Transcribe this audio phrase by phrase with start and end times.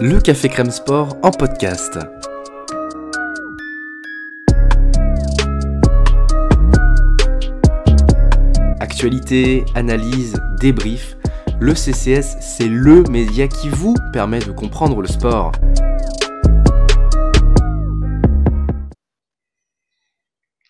[0.00, 1.98] le Café Crème Sport en podcast.
[8.80, 11.16] Actualité, analyse, débrief,
[11.60, 15.52] le CCS, c'est le média qui vous permet de comprendre le sport.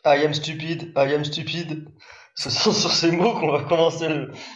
[0.05, 1.89] I am stupid, I am stupid.
[2.35, 4.09] Ce sont sur ces mots qu'on va commencer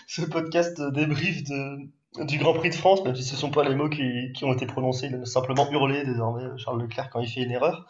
[0.06, 3.64] ce podcast débrief de, du Grand Prix de France, même si ce ne sont pas
[3.64, 7.28] les mots qui, ont été prononcés, il a simplement hurlé désormais Charles Leclerc quand il
[7.28, 7.86] fait une erreur.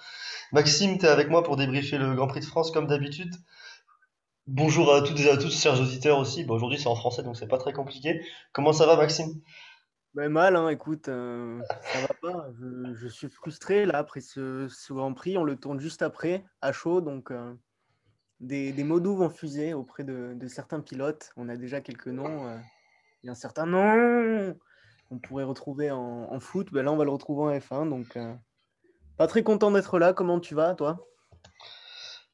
[0.52, 3.34] Maxime, tu es avec moi pour débriefer le Grand Prix de France comme d'habitude.
[4.46, 6.42] Bonjour à toutes et à tous, chers auditeurs aussi.
[6.44, 8.22] Bon, aujourd'hui c'est en français donc c'est pas très compliqué.
[8.52, 9.40] Comment ça va Maxime?
[10.14, 12.46] Ben mal, hein, écoute, euh, ça va pas.
[12.94, 15.36] Je, suis frustré là après ce, Grand Prix.
[15.36, 17.54] On le tourne juste après, à chaud, donc euh,
[18.40, 21.30] des, mots doux vont fuser auprès de, de certains pilotes.
[21.36, 22.48] On a déjà quelques noms.
[22.48, 22.56] euh,
[23.22, 24.54] Il y a un certain nom
[25.08, 26.68] qu'on pourrait retrouver en, foot.
[26.72, 28.34] Ben là, on va le retrouver en F1, donc euh,
[29.16, 30.12] pas très content d'être là.
[30.12, 30.98] Comment tu vas, toi?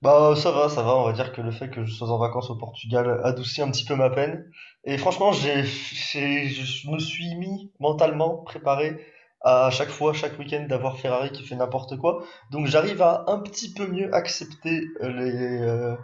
[0.03, 2.19] Bah ça va, ça va, on va dire que le fait que je sois en
[2.19, 4.51] vacances au Portugal adoucit un petit peu ma peine.
[4.85, 9.01] Et franchement, j'ai, je me suis mis mentalement préparé
[9.41, 12.23] à chaque fois, chaque week-end d'avoir Ferrari qui fait n'importe quoi.
[12.51, 15.97] Donc j'arrive à un petit peu mieux accepter euh, les, euh,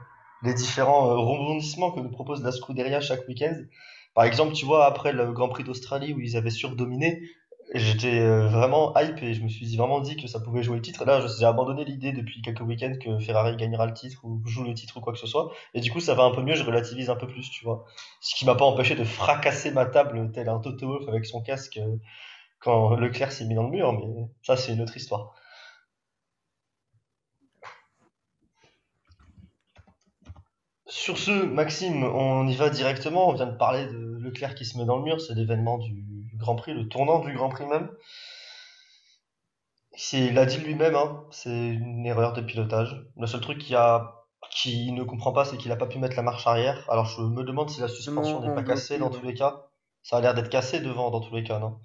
[0.43, 3.57] les différents rebondissements que nous propose la Scuderia chaque week-end.
[4.21, 7.23] Par exemple, tu vois, après le Grand Prix d'Australie où ils avaient surdominé,
[7.75, 10.83] J'étais euh, vraiment hype et je me suis vraiment dit que ça pouvait jouer le
[10.83, 11.07] titre.
[11.07, 14.75] Là, j'ai abandonné l'idée depuis quelques week-ends que Ferrari gagnera le titre ou joue le
[14.75, 15.53] titre ou quoi que ce soit.
[15.73, 17.87] Et du coup, ça va un peu mieux, je relativise un peu plus, tu vois.
[18.21, 21.41] Ce qui m'a pas empêché de fracasser ma table tel un Toto Wolff avec son
[21.41, 21.97] casque euh,
[22.59, 25.33] quand Leclerc s'est mis dans le mur, mais ça, c'est une autre histoire.
[30.91, 33.29] Sur ce, Maxime, on y va directement.
[33.29, 35.21] On vient de parler de Leclerc qui se met dans le mur.
[35.21, 37.91] C'est l'événement du Grand Prix, le tournant du Grand Prix même.
[39.97, 43.07] C'est, il l'a dit lui-même, hein, c'est une erreur de pilotage.
[43.17, 44.25] Le seul truc qu'il a,
[44.67, 46.85] ne comprend pas, c'est qu'il n'a pas pu mettre la marche arrière.
[46.91, 49.69] Alors je me demande si la suspension n'est pas cassée dans tous les cas.
[50.03, 51.79] Ça a l'air d'être cassé devant dans tous les cas, non?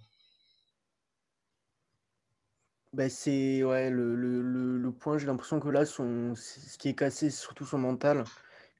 [2.93, 6.89] Ben c'est ouais, le, le, le, le point, j'ai l'impression que là, son, ce qui
[6.89, 8.23] est cassé, c'est surtout son mental.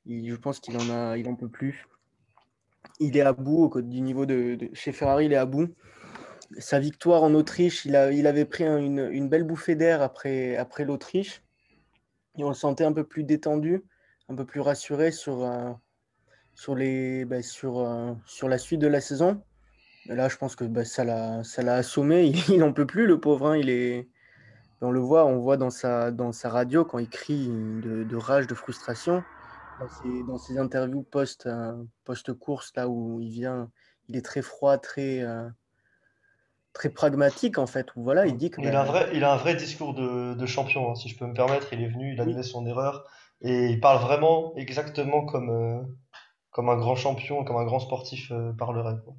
[0.05, 1.87] Il- je pense qu'il en a, il en peut plus.
[2.99, 5.73] Il est à bout au du niveau de, chez Ferrari, il est à bout.
[6.57, 11.43] Sa victoire en Autriche, il avait pris un- une, belle bouffée d'air après, l'Autriche.
[12.37, 13.83] Et on le sentait un peu plus détendu,
[14.29, 15.71] un peu plus rassuré sur, euh,
[17.25, 19.41] bah, euh, la suite de la saison.
[20.07, 21.41] Là, je pense que bah, ça l'a,
[21.75, 22.25] assommé.
[22.49, 23.47] Il, il en peut plus, le pauvre.
[23.47, 23.57] hein.
[23.57, 24.07] Il est,
[24.81, 26.11] on le voit, on voit dans sa,
[26.43, 29.23] radio quand il crie de rage, de frustration.
[29.79, 33.69] Dans ses, dans ses interviews post, euh, post-course, là où il vient,
[34.07, 35.49] il est très froid, très, euh,
[36.73, 37.93] très pragmatique en fait.
[37.95, 40.33] Où voilà, il dit que Il a un vrai, il a un vrai discours de,
[40.33, 41.73] de champion, hein, si je peux me permettre.
[41.73, 43.03] Il est venu, il a admet son erreur
[43.41, 45.81] et il parle vraiment exactement comme, euh,
[46.51, 49.15] comme un grand champion, comme un grand sportif parlerait, quoi.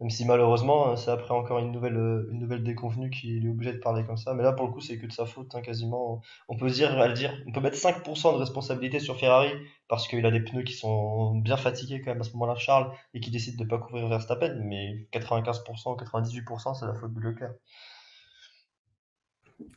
[0.00, 3.48] Même si malheureusement, euh, c'est après encore une nouvelle, euh, une nouvelle déconvenue qu'il est
[3.48, 4.34] obligé de parler comme ça.
[4.34, 6.20] Mais là, pour le coup, c'est que de sa faute, hein, quasiment.
[6.48, 9.50] On peut dire, à dire, on peut mettre 5% de responsabilité sur Ferrari
[9.88, 12.92] parce qu'il a des pneus qui sont bien fatigués quand même à ce moment-là, Charles,
[13.14, 14.56] et qui décide de pas couvrir Verstappen.
[14.64, 17.54] Mais 95%, 98%, c'est la faute de Leclerc.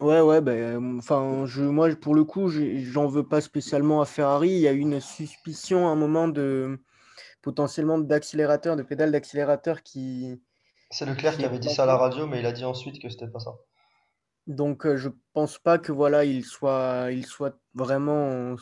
[0.02, 4.50] ouais, ouais, euh, enfin, je, moi, pour le coup, j'en veux pas spécialement à Ferrari.
[4.50, 6.78] Il y a une suspicion à un moment de
[7.42, 10.42] potentiellement d'accélérateur, de pédale d'accélérateur qui,
[10.92, 13.10] C'est Leclerc qui avait dit ça à la radio, mais il a dit ensuite que
[13.10, 13.56] c'était pas ça.
[14.48, 18.56] Donc, euh, je pense pas que voilà, il soit, il soit vraiment,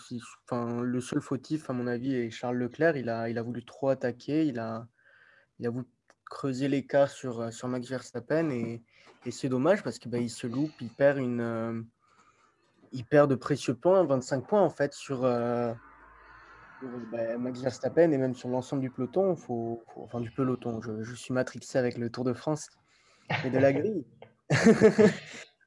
[0.45, 2.97] enfin, le seul fautif à mon avis est Charles Leclerc.
[2.97, 4.85] Il a, il a voulu trop attaquer, il a,
[5.59, 5.85] il a voulu
[6.25, 8.83] creuser l'écart sur, sur Max Verstappen et,
[9.25, 11.81] et c'est dommage parce que bah, il se loupe, il perd une, euh,
[12.94, 15.87] il perd de précieux points, 25 points en fait sur, euh, sur,
[17.11, 19.35] bah, Max Verstappen et même sur l'ensemble du peloton.
[19.35, 20.81] Faut, faut- enfin du peloton.
[20.81, 22.69] Je, je suis matrixé avec le Tour de France
[23.45, 24.05] et de la grille.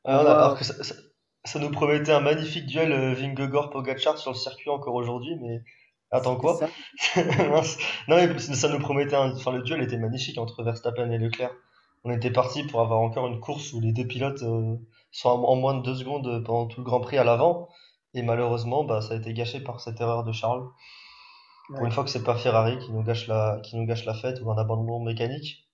[0.05, 0.95] On Alors, que ça, ça-
[1.45, 5.63] ça nous promettait un magnifique duel euh, Vingegaard-Pogačar sur le circuit encore aujourd'hui, mais
[6.11, 6.59] attends quoi?
[8.09, 9.33] Non mais ça nous promettait un...
[9.35, 11.53] Enfin le duel était magnifique entre Verstappen et Leclerc.
[12.05, 14.77] On était parti pour avoir encore une course où les deux pilotes euh,
[15.11, 17.69] sont en, en moins de deux secondes euh, pendant tout le Grand Prix à l'avant.
[18.15, 20.67] Et malheureusement, bah, ça a été gâché par cette erreur de Charles.
[21.75, 24.15] Pour une fois que c'est pas Ferrari qui nous gâche la, qui nous gâche la
[24.15, 25.69] fête ou un abandon mécanique.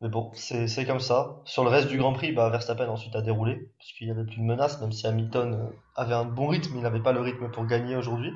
[0.00, 1.40] Mais bon, c'est comme ça.
[1.44, 4.24] Sur le reste du Grand Prix, bah, Verstappen ensuite a déroulé, parce qu'il n'y avait
[4.24, 7.20] plus de menace, même si Hamilton euh, avait un bon rythme, il n'avait pas le
[7.20, 8.32] rythme pour gagner aujourd'hui.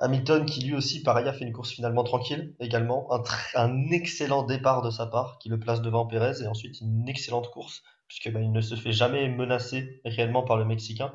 [0.00, 3.06] Hamilton qui lui aussi, pareil, a fait une course finalement tranquille également.
[3.12, 3.22] Un,
[3.54, 7.50] un excellent départ de sa part qui le place devant Pérez et ensuite une excellente
[7.50, 11.12] course puisque ben, il ne se fait jamais menacer réellement par le Mexicain.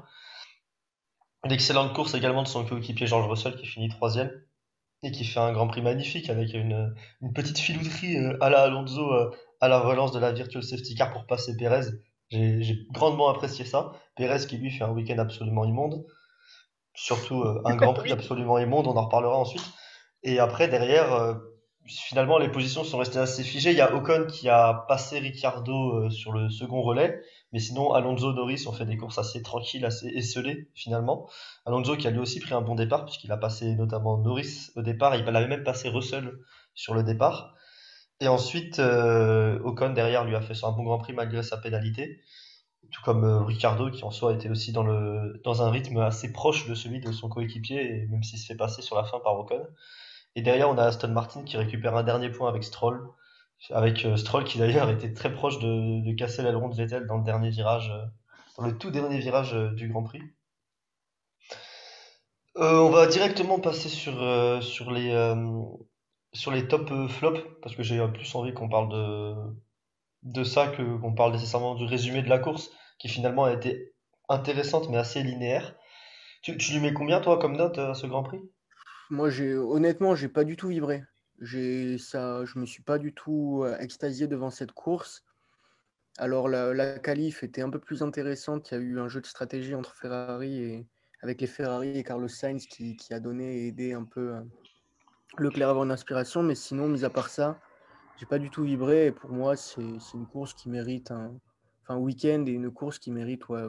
[1.47, 4.29] Une excellente course également de son coéquipier George Russell qui finit troisième
[5.01, 8.63] et qui fait un Grand Prix magnifique avec une, une petite filouterie euh, à la
[8.63, 11.85] Alonso euh, à la relance de la Virtual Safety Car pour passer Pérez.
[12.31, 13.93] J'ai grandement apprécié ça.
[14.17, 16.05] Pérez qui lui fait un week-end absolument immonde.
[16.93, 19.63] Surtout euh, un Grand Prix absolument immonde, on en reparlera ensuite.
[20.23, 21.39] Et après, derrière,
[21.85, 23.71] finalement, les positions sont restées assez figées.
[23.71, 27.21] Il y a Ocon qui a passé Ricciardo sur le second relais.
[27.53, 31.29] Mais sinon, Alonso, Norris ont fait des courses assez tranquilles, assez esselées finalement.
[31.65, 34.81] Alonso qui a lui aussi pris un bon départ puisqu'il a passé notamment Norris au
[34.81, 36.33] départ, il avait même passé Russell
[36.75, 37.55] sur le départ.
[38.19, 42.19] Et ensuite, euh, Ocon derrière lui a fait un bon Grand Prix malgré sa pénalité,
[42.91, 46.33] tout comme euh, Ricciardo qui en soi était aussi dans, le, dans un rythme assez
[46.33, 49.37] proche de celui de son coéquipier, même s'il se fait passer sur la fin par
[49.37, 49.65] Ocon.
[50.35, 53.07] Et derrière, on a Aston Martin qui récupère un dernier point avec Stroll,
[53.71, 57.23] avec euh, Stroll qui d'ailleurs était très proche de, casser l'aileron de Vettel dans le
[57.23, 58.05] dernier virage, euh,
[58.57, 60.21] dans le tout dernier virage euh, du Grand Prix.
[62.55, 64.13] on va directement passer sur,
[64.63, 65.35] sur les,
[66.33, 69.35] sur les top flops, parce que j'ai plus envie qu'on parle de,
[70.23, 73.93] de ça que qu'on parle nécessairement du résumé de la course, qui finalement a été
[74.27, 75.75] intéressante mais assez linéaire.
[76.41, 78.41] Tu, tu lui mets combien toi comme note à ce Grand Prix?
[79.11, 81.03] Moi, j'ai honnêtement, j'ai pas du tout vibré.
[81.39, 85.23] Ça, je me suis pas du tout extasié devant cette course.
[86.17, 88.71] Alors la, la qualif était un peu plus intéressante.
[88.71, 90.87] Il y a eu un jeu de stratégie entre Ferrari et
[91.21, 94.35] avec les Ferrari et Carlos Sainz qui, qui a donné et aidé un peu
[95.37, 96.41] Leclerc à avoir une inspiration.
[96.41, 97.59] Mais sinon, mis à part ça,
[98.17, 99.11] j'ai pas du tout vibré.
[99.11, 101.39] Pour moi, c'est une course qui mérite un,
[101.83, 103.67] enfin, week-end et une course qui mérite ouais,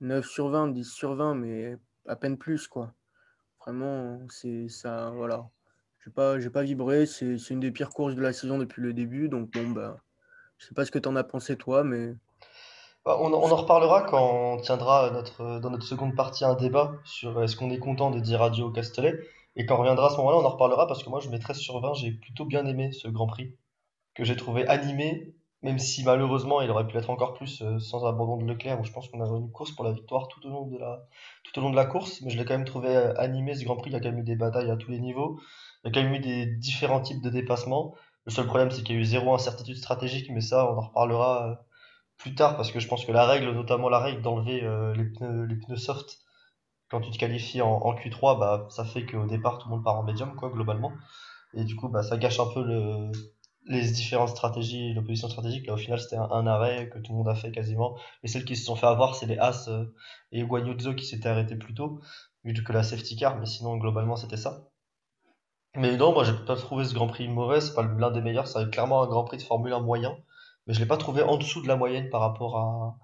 [0.00, 1.76] 9 sur 20, 10 sur 20, mais
[2.06, 2.94] à peine plus quoi.
[3.60, 5.48] Vraiment, c'est ça, voilà.
[6.04, 7.06] J'ai pas, j'ai pas vibré.
[7.06, 9.28] C'est, une des pires courses de la saison depuis le début.
[9.28, 9.96] Donc bon, bah,
[10.58, 12.14] je sais pas ce que tu en as pensé toi, mais.
[13.06, 17.42] Bah, on, en reparlera quand on tiendra notre, dans notre seconde partie un débat sur
[17.42, 19.18] est-ce qu'on est content de dire adieu au Castellet?
[19.56, 21.38] Et quand on reviendra à ce moment-là, on en reparlera parce que moi je mets
[21.38, 21.94] 13 sur 20.
[21.94, 23.54] J'ai plutôt bien aimé ce Grand Prix
[24.14, 28.04] que j'ai trouvé animé, même si malheureusement il aurait pu être encore plus euh, sans
[28.04, 28.80] abandon de Leclerc.
[28.80, 31.06] Où je pense qu'on avait une course pour la victoire tout au long de la,
[31.44, 32.20] tout au long de la course.
[32.22, 33.90] Mais je l'ai quand même trouvé euh, animé ce Grand Prix.
[33.90, 35.38] Il y a quand même eu des batailles à tous les niveaux.
[35.84, 37.94] Il y a quand même eu des différents types de dépassements.
[38.26, 40.80] Le seul problème, c'est qu'il y a eu zéro incertitude stratégique, mais ça, on en
[40.80, 41.54] reparlera euh,
[42.18, 45.04] plus tard, parce que je pense que la règle, notamment la règle d'enlever euh, les
[45.04, 46.18] pneus, les pneus soft
[46.90, 49.96] quand tu te qualifies en, Q3, bah, ça fait qu'au départ, tout le monde part
[49.96, 50.92] en médium, quoi, globalement.
[51.54, 53.10] Et du coup, bah, ça gâche un peu le,
[53.66, 55.66] les différentes stratégies, l'opposition stratégique.
[55.66, 57.96] Là, au final, c'était un, arrêt que tout le monde a fait quasiment.
[58.22, 59.86] Et celles qui se sont fait avoir, c'est les As euh,
[60.32, 62.00] et Guanyuzzo qui s'étaient arrêtés plus tôt,
[62.44, 64.68] vu que la safety car, mais sinon, globalement, c'était ça.
[65.76, 68.46] Mais non, moi j'ai pas trouvé ce Grand Prix mauvais, c'est pas l'un des meilleurs,
[68.46, 70.16] c'est clairement un Grand Prix de Formule 1 moyen,
[70.66, 72.96] mais je l'ai pas trouvé en dessous de la moyenne par rapport à,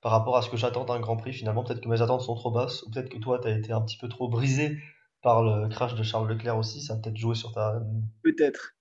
[0.00, 1.62] par rapport à ce que j'attends d'un Grand Prix finalement.
[1.62, 3.80] Peut-être que mes attentes sont trop basses, ou peut-être que toi tu as été un
[3.80, 4.76] petit peu trop brisé
[5.22, 7.80] par le crash de Charles Leclerc aussi, ça a peut-être joué sur ta,
[8.22, 8.74] peut-être,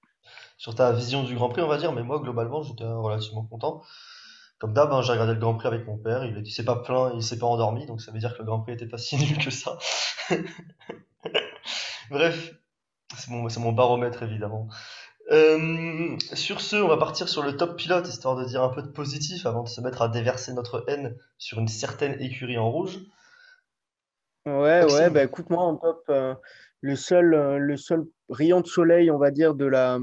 [0.57, 3.81] sur ta vision du Grand Prix, on va dire, mais moi globalement j'étais relativement content.
[4.59, 6.77] Comme d'hab, hein, j'ai regardé le Grand Prix avec mon père, il, il s'est pas
[6.77, 8.97] plaint, il s'est pas endormi, donc ça veut dire que le Grand Prix était pas
[8.97, 9.77] si nul que ça.
[12.09, 12.53] Bref,
[13.17, 14.67] c'est mon, mon, baromètre, évidemment.
[15.31, 18.83] Euh, sur ce, on va partir sur le top pilote, histoire de dire un peu
[18.83, 22.69] de positif avant de se mettre à déverser notre haine sur une certaine écurie en
[22.69, 22.99] rouge.
[24.45, 26.35] Ouais, ouais, bah écoute, moi en top, euh,
[26.81, 29.97] le, seul, euh, le seul rayon de soleil, on va dire, de la,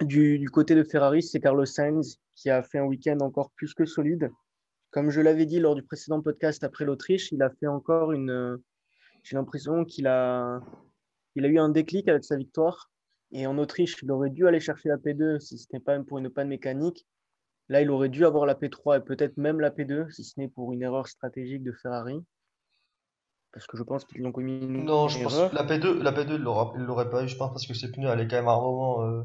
[0.00, 3.74] du, du côté de Ferrari, c'est Carlos Sainz, qui a fait un week-end encore plus
[3.74, 4.30] que solide.
[4.92, 8.58] Comme je l'avais dit lors du précédent podcast après l'Autriche, il a fait encore une.
[9.24, 10.60] J'ai l'impression qu'il a,
[11.34, 12.90] il a eu un déclic avec sa victoire.
[13.30, 16.18] Et en Autriche, il aurait dû aller chercher la P2 si ce n'est pas pour
[16.18, 17.06] une panne mécanique.
[17.68, 20.48] Là, il aurait dû avoir la P3 et peut-être même la P2 si ce n'est
[20.48, 22.24] pour une erreur stratégique de Ferrari.
[23.52, 26.12] Parce que je pense qu'ils ont commis une Non, je pense que la P2, la
[26.12, 28.48] P2 il ne l'aurait pas eu, je pense, parce que ses pneus allaient quand même
[28.48, 29.02] à un moment.
[29.02, 29.22] Euh,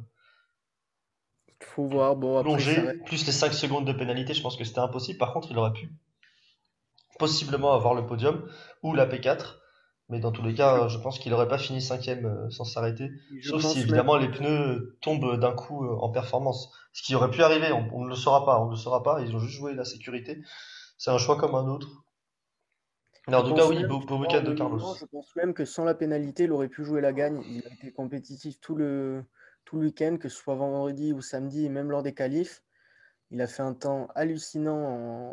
[1.62, 2.16] faut voir.
[2.16, 5.18] Bon, après, plus les 5 secondes de pénalité, je pense que c'était impossible.
[5.18, 5.90] Par contre, il aurait pu
[7.20, 8.46] possiblement avoir le podium
[8.82, 9.60] ou la P4.
[10.10, 13.10] Mais dans tous les cas, je pense qu'il n'aurait pas fini cinquième euh, sans s'arrêter.
[13.42, 16.72] Sauf si évidemment les pneus tombent d'un coup euh, en performance.
[16.92, 18.60] Ce qui aurait pu arriver, on, ne le saura pas.
[18.62, 19.22] On ne le saura pas.
[19.22, 20.42] Ils ont juste joué la sécurité.
[20.98, 22.04] C'est un choix comme un autre.
[23.30, 24.80] Mais en tout cas, oui, beau, week-end de Carlos.
[25.00, 27.42] Je pense même que sans la pénalité, il aurait pu jouer la gagne.
[27.48, 29.24] Il a été compétitif tout le,
[29.64, 32.62] tout le week-end, que ce soit vendredi ou samedi, et même lors des qualifs.
[33.32, 34.78] Il a fait un temps hallucinant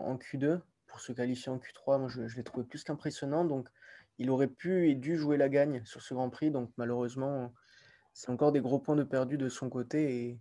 [0.06, 0.60] en, Q2.
[0.86, 3.44] Pour se qualifier en Q3, moi, je, je l'ai trouvé plus qu'impressionnant.
[3.44, 3.68] Donc,
[4.20, 6.50] il aurait pu et dû jouer la gagne sur ce Grand Prix.
[6.50, 7.52] Donc malheureusement,
[8.12, 10.14] c'est encore des gros points de perdu de son côté.
[10.14, 10.38] Et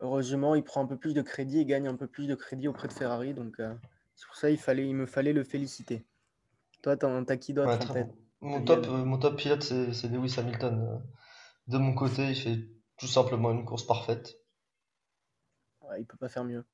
[0.00, 2.66] heureusement, il prend un peu plus de crédit et gagne un peu plus de crédit
[2.66, 3.34] auprès de Ferrari.
[3.34, 3.74] Donc euh,
[4.16, 6.06] c'est pour ça fallait, il me fallait le féliciter.
[6.82, 8.08] Toi, t'as qui d'autre en tête?
[8.40, 10.88] mon top, euh, mon top pilote, c'est Lewis Hamilton.
[10.88, 10.98] Euh.
[11.68, 12.58] De mon côté, il fait
[12.96, 14.38] tout simplement une course parfaite.
[15.82, 16.64] Ouais, il peut pas faire mieux.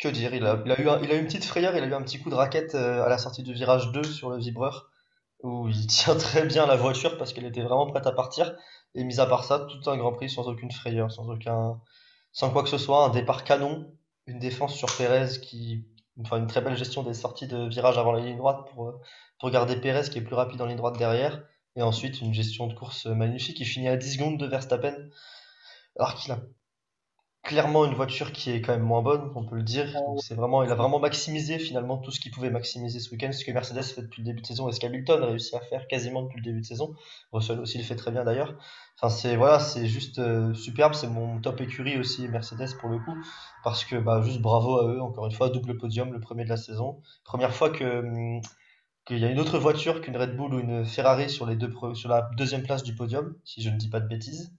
[0.00, 1.94] Que dire, il a, il a eu il a une petite frayeur, il a eu
[1.94, 4.90] un petit coup de raquette à la sortie du virage 2 sur le vibreur
[5.42, 8.54] où il tient très bien la voiture parce qu'elle était vraiment prête à partir.
[8.94, 11.80] Et mis à part ça, tout un Grand Prix sans aucune frayeur, sans aucun,
[12.32, 13.92] sans quoi que ce soit, un départ canon,
[14.26, 15.86] une défense sur Pérez qui,
[16.20, 19.00] enfin une très belle gestion des sorties de virage avant la ligne droite pour,
[19.38, 21.42] pour garder Pérez qui est plus rapide en ligne droite derrière.
[21.76, 23.60] Et ensuite une gestion de course magnifique.
[23.60, 24.96] Il finit à 10 secondes de Verstappen
[25.98, 26.40] alors qu'il a
[27.46, 29.86] clairement une voiture qui est quand même moins bonne, on peut le dire.
[30.18, 33.44] C'est vraiment, il a vraiment maximisé finalement tout ce qu'il pouvait maximiser ce week-end, ce
[33.44, 35.86] que Mercedes fait depuis le début de saison et ce qu'Hamilton a réussi à faire
[35.86, 36.94] quasiment depuis le début de saison.
[37.32, 38.54] Russell aussi le fait très bien d'ailleurs.
[38.98, 42.98] Enfin c'est voilà, c'est juste euh, superbe, c'est mon top écurie aussi Mercedes pour le
[42.98, 43.14] coup,
[43.62, 46.48] parce que bah juste bravo à eux encore une fois, double podium, le premier de
[46.48, 48.40] la saison, première fois que hum,
[49.04, 51.72] qu'il y a une autre voiture qu'une Red Bull ou une Ferrari sur les deux
[51.94, 54.52] sur la deuxième place du podium, si je ne dis pas de bêtises.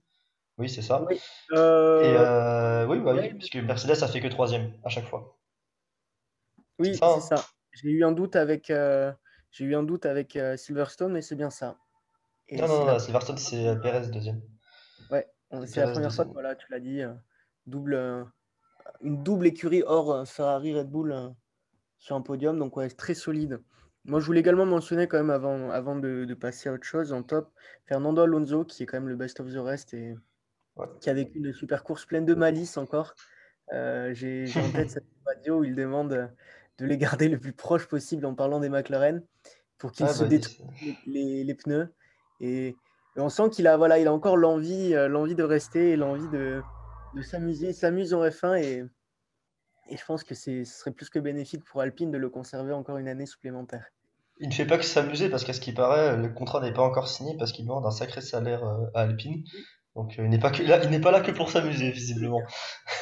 [0.58, 1.04] Oui, c'est ça.
[1.08, 1.20] Oui,
[1.52, 5.38] euh, Et euh, oui, bah oui, puisque Mercedes a fait que troisième à chaque fois.
[6.80, 7.36] Oui, c'est ça.
[7.36, 7.44] Hein.
[7.72, 9.12] J'ai eu un doute avec, euh,
[9.52, 11.76] j'ai eu un doute avec Silverstone, mais c'est bien ça.
[12.50, 14.42] non, non, non, Silverstone, c'est Perez deuxième.
[15.10, 15.28] Ouais,
[15.66, 17.02] c'est la première fois que voilà, tu l'as dit,
[17.66, 18.26] double,
[19.00, 21.34] une double écurie hors Ferrari Red Bull
[21.98, 23.60] sur un podium, donc ouais, très solide.
[24.04, 27.12] Moi, je voulais également mentionner quand même avant, avant de, de, passer à autre chose
[27.12, 27.52] en top,
[27.84, 30.14] Fernando Alonso, qui est quand même le best of the rest et
[31.00, 33.14] qui a vécu une super course pleine de malice encore.
[33.72, 36.30] Euh, j'ai en tête cette radio où il demande
[36.78, 39.22] de les garder le plus proche possible en parlant des McLaren
[39.78, 40.64] pour qu'ils ah, se bah, détruisent
[41.06, 41.92] les, les, pneus.
[42.40, 42.76] Et,
[43.16, 46.28] on sent qu'il a, voilà, il a encore l'envie, euh, l'envie de rester et l'envie
[46.28, 46.62] de,
[47.16, 47.68] de s'amuser.
[47.68, 48.84] Il s'amuse en F1 et,
[49.90, 52.98] et je pense que ce serait plus que bénéfique pour Alpine de le conserver encore
[52.98, 53.86] une année supplémentaire.
[54.40, 56.82] Il ne fait pas que s'amuser parce qu'à ce qui paraît, le contrat n'est pas
[56.82, 59.42] encore signé parce qu'il demande un sacré salaire euh, à Alpine.
[59.98, 62.40] Donc euh, il n'est pas là, il n'est pas là que pour s'amuser visiblement.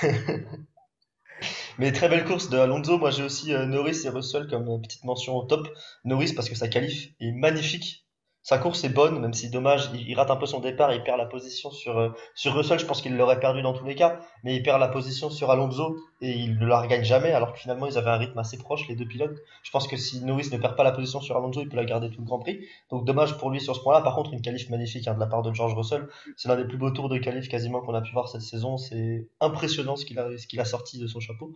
[1.78, 2.96] Mais très belle course de Alonso.
[2.96, 5.68] Moi j'ai aussi euh, Norris et Russell comme euh, petite mention au top.
[6.06, 8.05] Norris parce que sa qualif est magnifique
[8.46, 11.18] sa course est bonne, même si dommage, il, rate un peu son départ, il perd
[11.18, 14.20] la position sur, euh, sur Russell, je pense qu'il l'aurait perdu dans tous les cas,
[14.44, 17.58] mais il perd la position sur Alonso et il ne la regagne jamais, alors que
[17.58, 19.36] finalement ils avaient un rythme assez proche, les deux pilotes.
[19.64, 21.84] Je pense que si Norris ne perd pas la position sur Alonso, il peut la
[21.84, 22.60] garder tout le Grand Prix.
[22.88, 24.00] Donc dommage pour lui sur ce point-là.
[24.00, 26.06] Par contre, une qualif magnifique hein, de la part de George Russell.
[26.36, 28.76] C'est l'un des plus beaux tours de qualif quasiment qu'on a pu voir cette saison.
[28.76, 31.52] C'est impressionnant ce qu'il a, sorti de son chapeau.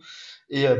[0.49, 0.75] Et euh,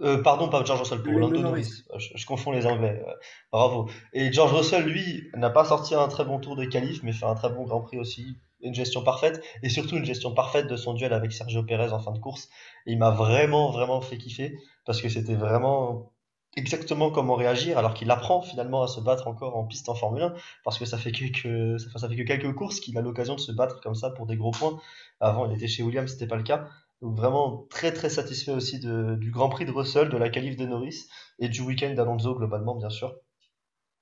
[0.00, 1.84] euh, pardon, pas George Russell, pour Lando Norris.
[1.96, 3.02] Je, confonds les Anglais.
[3.06, 3.12] Euh,
[3.52, 3.88] bravo.
[4.12, 7.26] Et George Russell, lui, n'a pas sorti un très bon tour de qualif, mais fait
[7.26, 8.38] un très bon Grand Prix aussi.
[8.60, 11.98] Une gestion parfaite, et surtout une gestion parfaite de son duel avec Sergio Perez en
[11.98, 12.48] fin de course.
[12.86, 14.56] Et il m'a vraiment, vraiment fait kiffer,
[14.86, 16.12] parce que c'était vraiment
[16.56, 20.22] exactement comment réagir, alors qu'il apprend finalement à se battre encore en piste en Formule
[20.22, 20.34] 1,
[20.64, 23.52] parce que ça fait que, ça fait que quelques courses qu'il a l'occasion de se
[23.52, 24.78] battre comme ça pour des gros points.
[25.20, 26.68] Avant, il était chez Williams, c'était pas le cas.
[27.02, 30.56] Donc vraiment très très satisfait aussi de, du Grand Prix de Russell, de la qualif
[30.56, 31.08] de Norris
[31.40, 33.16] et du week-end d'Alonso globalement bien sûr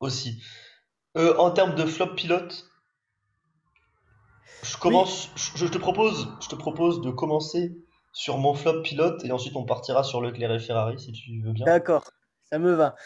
[0.01, 0.43] aussi.
[1.17, 2.67] Euh, en termes de flop pilote,
[4.63, 7.75] je commence, je, te propose, je te propose de commencer
[8.13, 11.53] sur mon flop pilote et ensuite on partira sur Leclerc et Ferrari si tu veux
[11.53, 11.65] bien.
[11.65, 12.11] D'accord,
[12.51, 12.97] ça me va.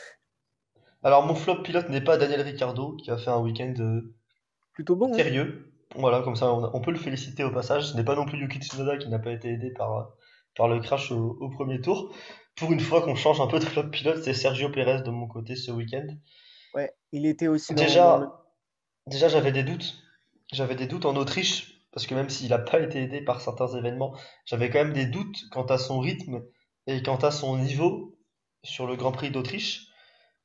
[1.05, 4.13] Alors mon flop pilote n'est pas Daniel Ricciardo qui a fait un week-end euh,
[4.73, 5.13] plutôt bon.
[5.13, 5.17] Hein.
[5.17, 5.73] Sérieux.
[5.97, 7.93] Voilà, comme ça, on, peut le féliciter au passage.
[7.93, 10.13] Ce n'est pas non plus Yuki Tsunoda qui n'a pas été aidé par,
[10.57, 12.15] par le crash au, premier tour.
[12.57, 15.27] Pour une fois qu'on change un peu de flop pilote, c'est Sergio Perez de mon
[15.27, 16.07] côté ce week-end.
[16.75, 18.45] Ouais, il était aussi déjà,
[19.07, 19.97] déjà j'avais des doutes.
[20.53, 23.69] J'avais des doutes en Autriche parce que même s'il n'a pas été aidé par certains
[23.69, 26.43] événements, j'avais quand même des doutes quant à son rythme
[26.89, 28.19] et quant à son niveau
[28.65, 29.87] sur le Grand Prix d'Autriche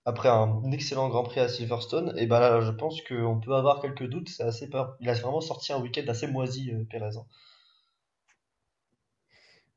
[0.10, 3.80] après un excellent Grand Prix à Silverstone, et ben là, je pense qu'on peut avoir
[3.80, 4.30] quelques doutes.
[4.30, 4.70] C'est assez.
[5.00, 7.18] Il a vraiment sorti un week-end assez moisi, euh, Perez.
[7.18, 7.26] Hein.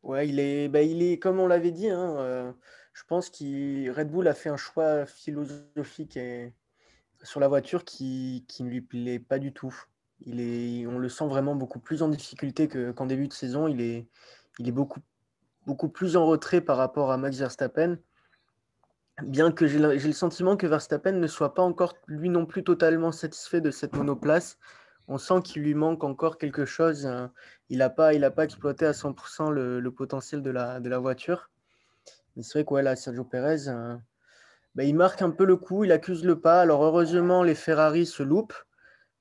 [0.02, 1.88] Ouais, il est, bah, il est comme on l'avait dit.
[1.88, 2.52] Hein, euh,
[2.92, 6.18] je pense que Red Bull a fait un choix philosophique
[7.22, 9.74] sur la voiture qui, qui ne lui plaît pas du tout.
[10.24, 13.68] Il est, on le sent vraiment beaucoup plus en difficulté qu'en début de saison.
[13.68, 14.08] Il est,
[14.58, 15.00] il est beaucoup,
[15.66, 17.98] beaucoup plus en retrait par rapport à Max Verstappen
[19.26, 23.12] bien que j'ai le sentiment que Verstappen ne soit pas encore lui non plus totalement
[23.12, 24.58] satisfait de cette monoplace.
[25.08, 27.06] On sent qu'il lui manque encore quelque chose.
[27.06, 27.32] Hein.
[27.68, 31.50] Il n'a pas, il pas exploité à 100% le, potentiel de la, de la voiture.
[32.36, 34.00] Mais c'est vrai que là, Sergio Perez, hein,
[34.74, 36.60] bah, il marque un peu le coup, il accuse le pas.
[36.60, 38.54] Alors heureusement, les Ferrari se loupent,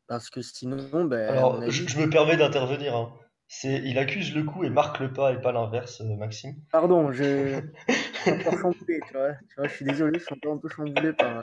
[0.08, 2.96] parce que sinon, ben, Alors, je, je me permets d'intervenir.
[2.96, 3.14] hein.
[3.54, 6.56] C'est, il accuse le coup et marque le pas et pas l'inverse, euh, Maxime.
[6.72, 7.92] Pardon, je je
[8.22, 9.34] suis encore chamboulé, tu vois.
[9.34, 11.42] Tu vois, je suis désolé, je suis encore un peu chamboulé par,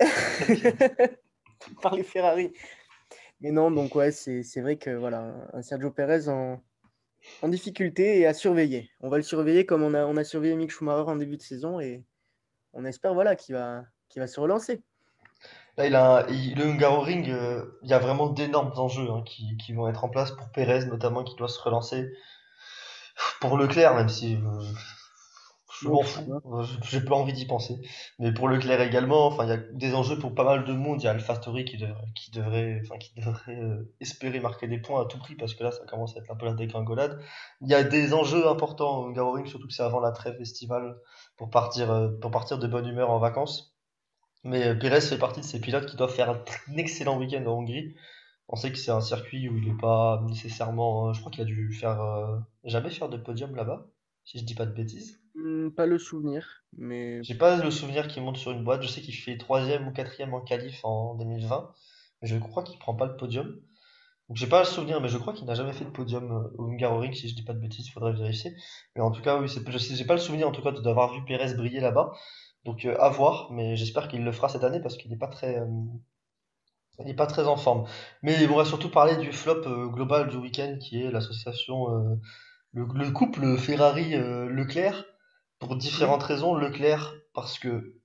[1.82, 2.52] par les Ferrari.
[3.40, 6.60] Mais non, donc ouais, c'est vrai que voilà, un Sergio Perez en,
[7.42, 8.90] en difficulté et à surveiller.
[8.98, 11.42] On va le surveiller comme on a, on a surveillé Mick Schumacher en début de
[11.42, 12.02] saison et
[12.72, 14.82] on espère voilà, qu'il va, qu'il va se relancer.
[15.76, 19.22] Là, il a, un- il- le Hungaroring, euh, il y a vraiment d'énormes enjeux hein,
[19.24, 22.08] qui, qui vont être en place pour Pérez, notamment, qui doit se relancer.
[23.40, 24.40] Pour Leclerc, même si euh,
[25.82, 27.74] je m'en fous, euh, j'ai pas envie d'y penser.
[28.18, 31.00] Mais pour Leclerc également, enfin, il y a des enjeux pour pas mal de monde.
[31.02, 34.78] Il y a AlphaTauri qui devrait, qui devrait, enfin, qui devrait euh, espérer marquer des
[34.78, 37.20] points à tout prix parce que là, ça commence à être un peu la dégringolade.
[37.60, 40.96] Il y a des enjeux importants au Hungaroring, surtout que c'est avant la trêve estivale
[41.36, 43.73] pour partir, euh, pour partir de bonne humeur en vacances.
[44.44, 47.58] Mais euh, Pérez fait partie de ces pilotes qui doivent faire un, excellent week-end en
[47.58, 47.94] Hongrie.
[48.48, 51.08] On sait que c'est un circuit où il n'est pas nécessairement.
[51.08, 53.86] euh, je crois qu'il a dû faire euh, jamais faire de podium là-bas,
[54.24, 55.20] si je dis pas de bêtises.
[55.34, 58.82] Hmm, Pas le souvenir, mais J'ai pas le souvenir qu'il monte sur une boîte.
[58.82, 61.72] Je sais qu'il fait troisième ou quatrième en qualif en 2020,
[62.22, 63.60] mais je crois qu'il prend pas le podium.
[64.28, 66.66] Donc j'ai pas le souvenir, mais je crois qu'il n'a jamais fait de podium au
[66.70, 68.54] Hungaroring, si je dis pas de bêtises, il faudrait vérifier.
[68.96, 71.54] Mais en tout cas, oui, j'ai pas le souvenir en tout cas d'avoir vu Pérez
[71.54, 72.12] briller là-bas.
[72.64, 75.28] Donc euh, à voir, mais j'espère qu'il le fera cette année parce qu'il n'est pas
[75.28, 75.66] très, euh,
[77.00, 77.86] il est pas très en forme.
[78.22, 82.16] Mais on va surtout parler du flop euh, global du week-end qui est l'association, euh,
[82.72, 85.04] le, le couple Ferrari-Leclerc
[85.58, 85.78] pour oui.
[85.78, 86.54] différentes raisons.
[86.54, 88.00] Leclerc parce que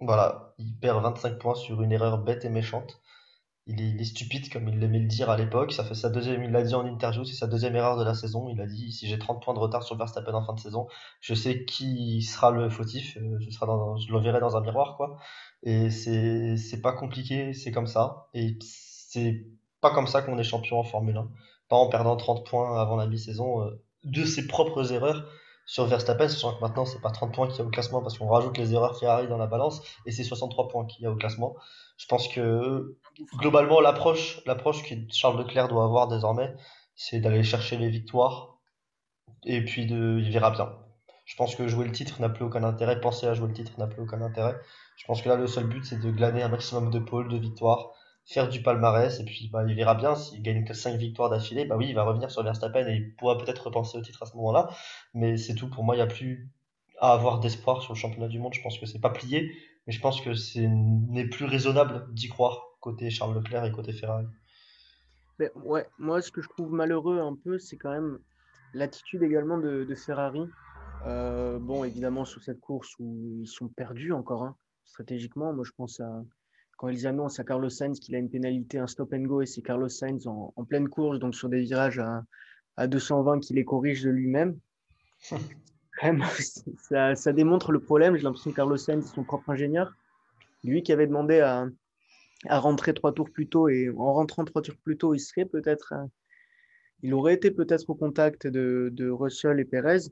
[0.00, 3.01] voilà, il perd 25 points sur une erreur bête et méchante.
[3.66, 5.72] Il est, il est stupide comme il aimait le dire à l'époque.
[5.72, 8.14] Ça fait sa deuxième, il l'a dit en interview, c'est sa deuxième erreur de la
[8.14, 8.48] saison.
[8.48, 10.88] Il a dit si j'ai 30 points de retard sur Verstappen en fin de saison,
[11.20, 13.16] je sais qui sera le fautif.
[13.18, 15.16] euh, Ce sera dans, je l'enverrai dans un miroir quoi.
[15.62, 18.28] Et c'est c'est pas compliqué, c'est comme ça.
[18.34, 19.46] Et c'est
[19.80, 21.30] pas comme ça qu'on est champion en Formule 1.
[21.68, 25.24] Pas en perdant 30 points avant la mi-saison euh, de ses propres erreurs
[25.66, 28.18] sur Verstappen, sachant que maintenant c'est pas 30 points qu'il y a au classement parce
[28.18, 31.10] qu'on rajoute les erreurs Ferrari dans la balance et c'est 63 points qu'il y a
[31.10, 31.56] au classement.
[31.96, 32.98] Je pense que
[33.36, 36.54] globalement, l'approche, l'approche que Charles Leclerc doit avoir désormais,
[36.94, 38.58] c'est d'aller chercher les victoires
[39.44, 40.72] et puis de, il verra bien.
[41.24, 43.72] Je pense que jouer le titre n'a plus aucun intérêt, penser à jouer le titre
[43.78, 44.56] n'a plus aucun intérêt.
[44.96, 47.38] Je pense que là, le seul but, c'est de glaner un maximum de pôles, de
[47.38, 47.92] victoires,
[48.24, 51.64] faire du palmarès, et puis bah, il verra bien s'il gagne que 5 victoires d'affilée,
[51.64, 54.26] bah oui, il va revenir sur Verstappen et il pourra peut-être repenser au titre à
[54.26, 54.70] ce moment-là.
[55.14, 56.48] Mais c'est tout, pour moi, il n'y a plus
[56.98, 58.54] à avoir d'espoir sur le championnat du monde.
[58.54, 59.52] Je pense que c'est pas plié,
[59.86, 63.92] mais je pense que c'est n'est plus raisonnable d'y croire côté Charles Leclerc et côté
[63.92, 64.26] Ferrari.
[65.38, 68.18] Mais ouais, moi, ce que je trouve malheureux un peu, c'est quand même
[68.74, 70.46] l'attitude également de, Ferrari.
[71.06, 75.52] Euh, bon, évidemment, sur cette course où ils sont perdus encore, hein, stratégiquement.
[75.52, 76.22] Moi, je pense à
[76.82, 79.46] quand ils annoncent à Carlos Sainz qu'il a une pénalité, un stop and go, et
[79.46, 82.24] c'est Carlos Sainz en, en pleine course, donc sur des virages à,
[82.76, 84.58] à 220 qui les corrige de lui-même.
[86.78, 88.16] Ça, ça démontre le problème.
[88.16, 89.94] J'ai l'impression que Carlos Sainz son propre ingénieur.
[90.64, 91.68] Lui qui avait demandé à,
[92.48, 95.44] à rentrer trois tours plus tôt, et en rentrant trois tours plus tôt, il serait
[95.44, 96.04] peut-être, euh,
[97.02, 100.08] il aurait été peut-être au contact de, de Russell et Perez.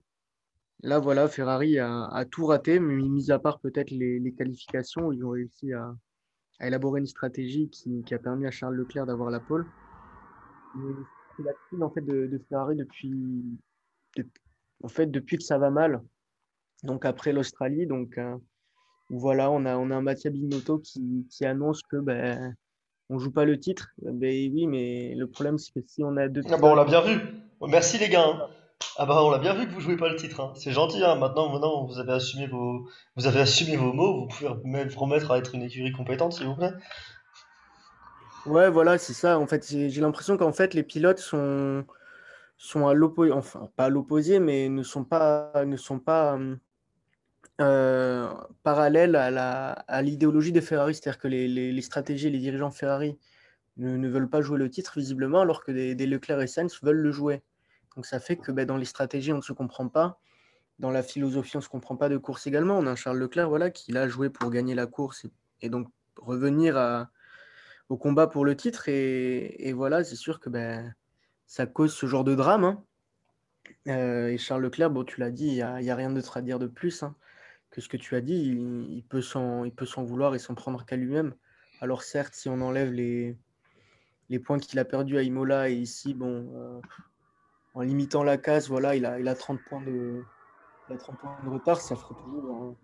[0.84, 5.08] Là, voilà, Ferrari a, a tout raté, mais mis à part peut-être les, les qualifications,
[5.08, 5.92] où ils ont réussi à,
[6.60, 9.66] à élaborer une stratégie qui, qui a permis à Charles Leclerc d'avoir la pole.
[11.36, 13.10] C'est la crise en fait de, de Ferrari depuis,
[14.16, 14.26] de-
[14.82, 16.00] en fait, depuis que ça va mal.
[16.84, 18.36] Donc après l'Australie, donc euh,
[19.08, 22.54] voilà, on a, on a un Mattia Binotto qui, qui annonce que ben,
[23.08, 23.90] on joue pas le titre.
[24.02, 26.84] Ben oui, mais le problème c'est que si on a deux Ah bah on l'a
[26.84, 27.18] bien vu.
[27.68, 28.48] Merci les gars.
[28.96, 30.40] Ah bah on l'a bien vu que vous jouez pas le titre.
[30.40, 30.52] hein.
[30.56, 31.02] C'est gentil.
[31.04, 31.14] Hein.
[31.16, 34.20] Maintenant, maintenant vous avez assumé vos, mots.
[34.20, 36.72] Vous pouvez remettre, remettre à être une écurie compétente, s'il vous plaît.
[38.46, 39.38] ouais, voilà, c'est ça.
[39.38, 41.86] En fait, j'ai l'impression qu'en fait les pilotes sont
[42.86, 46.58] à l'opposé, enfin pas à l'opposé, mais ne sont pas ne sont pas hum,
[47.60, 53.18] euh, parallèles à la à l'idéologie des Ferrari, c'est-à-dire que les, stratégies, les dirigeants Ferrari
[53.78, 56.80] ne, ne veulent pas jouer le titre visiblement, alors que des, des Leclerc et Sainz
[56.82, 57.42] veulent le jouer.
[57.96, 60.20] Donc ça fait que ben, dans les stratégies, on ne se comprend pas.
[60.78, 62.78] Dans la philosophie, on ne se comprend pas de course également.
[62.78, 65.26] On a Charles Leclerc voilà, qui l'a joué pour gagner la course
[65.60, 67.08] et, donc revenir
[67.88, 68.88] au combat pour le titre.
[68.88, 70.94] Et, voilà, c'est sûr que ben,
[71.46, 72.64] ça cause ce genre de drame.
[72.64, 72.84] hein.
[73.88, 76.66] Euh, et Charles Leclerc, tu l'as dit, il n'y a, rien d'autre à dire de
[76.66, 77.14] plus hein,
[77.70, 78.34] que ce que tu as dit.
[78.34, 79.64] Il, peut s'en,
[80.04, 81.34] vouloir et s'en prendre qu'à lui-même.
[81.80, 83.36] Alors certes, si on enlève les,
[84.28, 86.80] les points qu'il a perdus à Imola et ici, bon, euh,
[87.74, 90.22] en limitant la casse, voilà, il a, il a 30 points de,
[90.88, 92.76] il a 30 points de retard, ça ferait toujours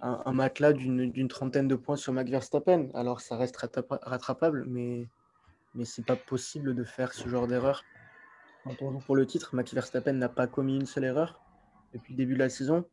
[0.00, 2.88] un, un, matelas d'une trentaine de points sur Max Verstappen.
[2.94, 5.08] Alors ça reste rattrapable, mais,
[5.74, 7.82] mais c'est pas possible de faire ce genre d'erreur.
[8.64, 11.40] Quand on joue pour le titre, Max Verstappen n'a pas commis une seule erreur
[11.92, 12.84] depuis le début de la saison.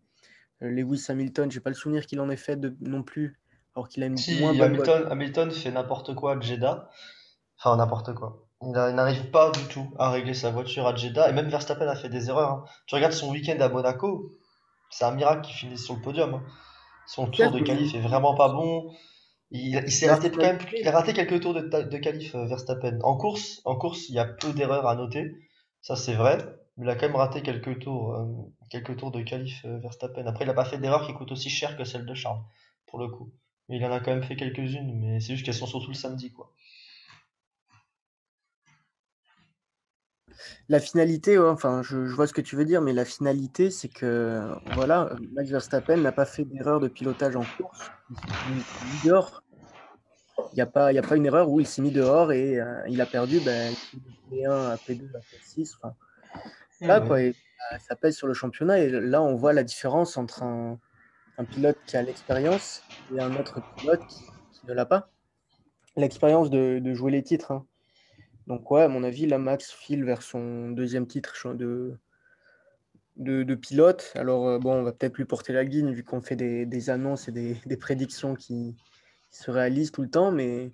[0.62, 3.40] Euh, Lewis Hamilton, j'ai pas le souvenir qu'il en ait fait non plus,
[3.76, 6.90] alors qu'il a une si, Hamilton, Hamilton fait n'importe quoi à Jeddah.
[7.58, 8.45] Enfin, n'importe quoi.
[8.66, 11.30] Il n'arrive pas du tout à régler sa voiture à Jeddah.
[11.30, 12.52] Et même Verstappen a fait des erreurs.
[12.52, 12.66] Hein.
[12.88, 14.32] Tu regardes son week-end à Monaco,
[14.90, 16.34] c'est un miracle qu'il finisse sur le podium.
[16.34, 16.44] Hein.
[17.08, 18.92] Son tour de qualif est vraiment pas bon.
[19.52, 23.00] Il, s'est raté quand même, il a raté quelques tours de, de qualif euh, Verstappen.
[23.04, 25.32] En course, en course, il y a peu d'erreurs à noter.
[25.82, 26.40] Ça, c'est vrai.
[26.78, 28.26] Mais il a quand même raté quelques tours, euh,
[28.70, 30.26] quelques tours de qualif euh, Verstappen.
[30.26, 32.42] Après, il n'a pas fait d'erreur qui coûte aussi cher que celle de Charles,
[32.88, 33.32] pour le coup.
[33.70, 35.96] Mais il en a quand même fait quelques-unes, mais c'est juste qu'elles sont surtout le
[35.96, 36.52] samedi, quoi.
[40.70, 44.42] La finalité, enfin, je, vois ce que tu veux dire, mais la finalité, c'est que
[44.74, 47.92] voilà, Max Verstappen n'a pas fait d'erreur de pilotage en course.
[48.10, 49.44] Il s'est mis dehors.
[50.52, 52.82] Il n'y a, pas, a pas une erreur où il s'est mis dehors et euh,
[52.88, 53.74] il a perdu ben,
[54.32, 55.76] P1 à P2 à P6.
[56.82, 57.20] là, quoi,
[57.80, 58.80] ça pèse sur le championnat.
[58.80, 60.80] Et là, on voit la différence entre un,
[61.50, 65.10] pilote qui a l'expérience et un autre pilote qui, ne l'a pas.
[65.96, 67.52] L'expérience de, jouer les titres.
[67.52, 67.66] Hein.
[68.48, 71.98] Donc ouais, à mon avis, la Max file vers son deuxième titre de,
[73.18, 74.12] de, pilote.
[74.16, 77.28] Alors euh, bon, on va peut-être lui porter la guine vu qu'on fait des, annonces
[77.28, 78.76] et des, prédictions qui,
[79.32, 80.72] se réalisent tout le temps, mais,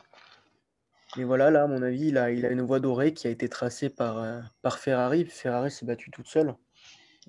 [1.17, 3.31] mais voilà, là, à mon avis, il a, il a une voie dorée qui a
[3.31, 5.25] été tracée par, euh, par Ferrari.
[5.25, 6.53] Ferrari s'est battu toute seule.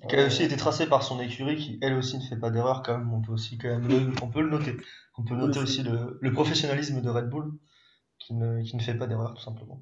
[0.07, 2.83] Qui a aussi été tracée par son écurie qui, elle aussi, ne fait pas d'erreur
[2.83, 3.11] quand même.
[3.11, 4.77] On peut aussi quand même le, on peut le noter.
[5.17, 7.51] On peut noter aussi le, le professionnalisme de Red Bull
[8.19, 9.81] qui ne, qui ne fait pas d'erreur tout simplement.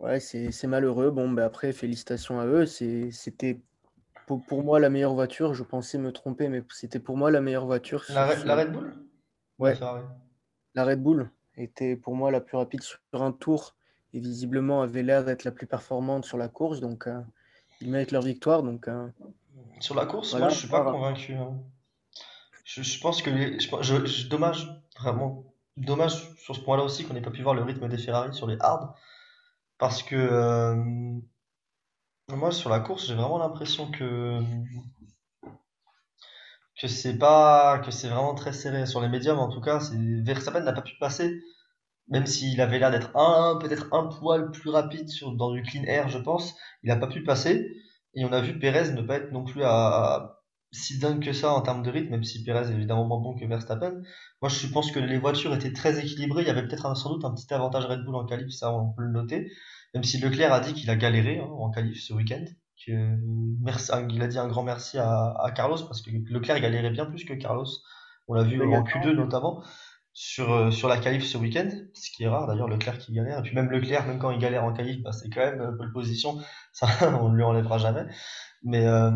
[0.00, 1.10] Ouais, c'est malheureux.
[1.10, 2.66] Bon, ben après, félicitations à eux.
[2.66, 3.60] C'était
[4.26, 5.54] pour, moi la meilleure voiture.
[5.54, 8.04] Je pensais me tromper, mais c'était pour moi la meilleure voiture.
[8.08, 8.94] La, Red Bull?
[9.58, 9.78] Ouais,
[10.74, 13.74] la Red Bull était pour moi la plus rapide sur un tour
[14.12, 16.80] et visiblement avait l'air d'être la plus performante sur la course.
[16.80, 17.20] Donc, euh,
[17.80, 18.62] ils méritent leur victoire.
[18.62, 19.08] Donc, euh,
[19.80, 21.34] Sur la course, moi, je suis pas convaincu.
[21.34, 21.58] Hein.
[22.64, 25.44] Je, pense que les, je, dommage, vraiment,
[25.76, 28.46] dommage sur ce point-là aussi qu'on n'ait pas pu voir le rythme des Ferrari sur
[28.46, 28.96] les hards.
[29.80, 30.76] Parce que euh,
[32.28, 34.40] moi, sur la course, j'ai vraiment l'impression que
[36.86, 39.38] c'est pas que c'est vraiment très serré sur les médiums.
[39.38, 41.42] En tout cas, c'est Verstappen n'a pas pu passer,
[42.08, 46.08] même s'il avait l'air d'être un peut-être un poil plus rapide dans du clean air,
[46.08, 46.54] je pense.
[46.82, 47.66] Il n'a pas pu passer.
[48.14, 50.39] Et on a vu Perez ne pas être non plus à,
[50.72, 53.34] si dingue que ça en termes de rythme, même si Perez est évidemment moins bon
[53.34, 54.02] que Verstappen.
[54.40, 56.42] Moi, je pense que les voitures étaient très équilibrées.
[56.42, 58.92] Il y avait peut-être sans doute un petit avantage Red Bull en qualif, ça on
[58.92, 59.50] peut le noter.
[59.94, 62.44] Même si Leclerc a dit qu'il a galéré hein, en qualif ce week-end.
[62.86, 62.92] Que,
[63.60, 67.06] merci, il a dit un grand merci à, à Carlos parce que Leclerc galérait bien
[67.06, 67.66] plus que Carlos.
[68.28, 69.62] On l'a vu en Q2 notamment
[70.12, 73.38] sur, euh, sur la qualif ce week-end, ce qui est rare d'ailleurs, Leclerc qui galère.
[73.38, 75.76] Et puis même Leclerc, même quand il galère en qualif, bah, c'est quand même euh,
[75.76, 76.38] pole position,
[76.72, 76.86] ça
[77.20, 78.06] on ne lui enlèvera jamais.
[78.62, 79.10] Mais, euh,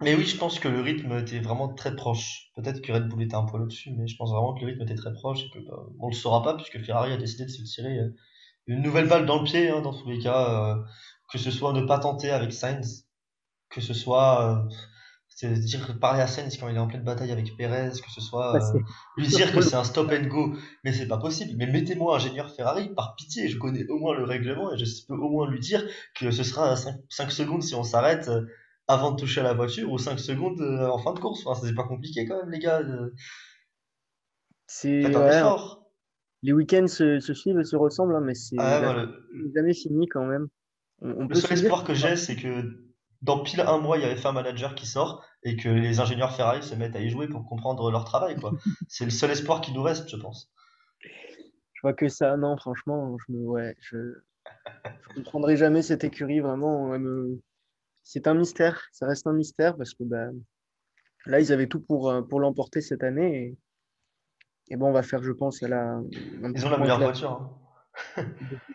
[0.00, 2.50] mais oui, je pense que le rythme était vraiment très proche.
[2.54, 4.82] Peut-être que Red Bull était un poil au-dessus, mais je pense vraiment que le rythme
[4.82, 7.50] était très proche et que bah, on le saura pas puisque Ferrari a décidé de
[7.50, 7.98] se tirer
[8.66, 10.76] une nouvelle balle dans le pied hein, dans tous les cas.
[11.32, 13.08] que ce soit ne pas tenter avec Sainz,
[13.70, 14.68] que ce soit
[15.28, 18.20] c'est dire parler à Sainz quand il est en pleine bataille avec Perez, que ce
[18.20, 18.58] soit
[19.16, 21.52] lui dire que c'est un stop and go, mais c'est pas possible.
[21.56, 25.14] Mais mettez-moi ingénieur Ferrari, par pitié, je connais au moins le règlement et je peux
[25.14, 25.84] au moins lui dire
[26.14, 28.28] que ce sera 5 secondes si on s'arrête
[28.88, 31.46] avant de toucher à la voiture ou 5 secondes euh, en fin de course.
[31.46, 32.80] Enfin, c'est pas compliqué quand même, les gars.
[34.66, 35.04] C'est
[36.42, 39.06] Les week-ends se, suivent et se ressemblent, hein, mais c'est ah
[39.54, 40.48] jamais fini quand même.
[41.00, 42.88] le seul espoir que j'ai, c'est que
[43.20, 46.34] dans pile un mois, il y avait un manager qui sort et que les ingénieurs
[46.34, 48.36] Ferrari se mettent à y jouer pour comprendre leur travail.
[48.88, 50.50] c'est le seul espoir qui nous reste, je pense.
[51.02, 53.96] Je vois que ça, non, franchement, je me, ouais, je,
[54.66, 56.98] je comprendrai jamais cette écurie vraiment.
[56.98, 57.40] Me
[58.08, 60.28] c'est un mystère, ça reste un mystère parce que bah,
[61.26, 63.54] là, ils avaient tout pour, euh, pour l'emporter cette année.
[64.68, 66.00] Et, bon, on va faire, je pense, à la.
[66.54, 67.52] Ils ont la meilleure voiture.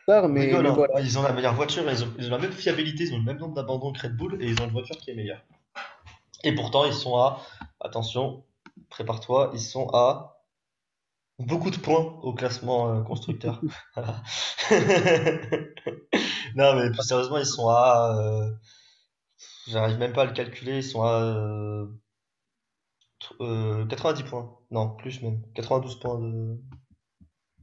[0.08, 0.28] Hein.
[0.28, 3.40] mais, Ils ont la meilleure voiture, ils ont, la même fiabilité, ils ont le même
[3.40, 5.44] nombre d'abandons que Red Bull et ils ont une voiture qui est meilleure.
[6.44, 7.42] Et pourtant, ils sont à.
[7.80, 8.46] Attention,
[8.90, 10.44] prépare-toi, ils sont à
[11.40, 13.62] beaucoup de points au classement euh, constructeur.
[16.56, 18.16] non, mais plus sérieusement, ils sont à.
[18.20, 18.52] Euh,
[19.68, 21.86] J'arrive même pas à le calculer, ils sont à
[23.40, 24.58] 90 euh, points.
[24.72, 25.42] Non, plus même.
[25.56, 26.58] 92 points de.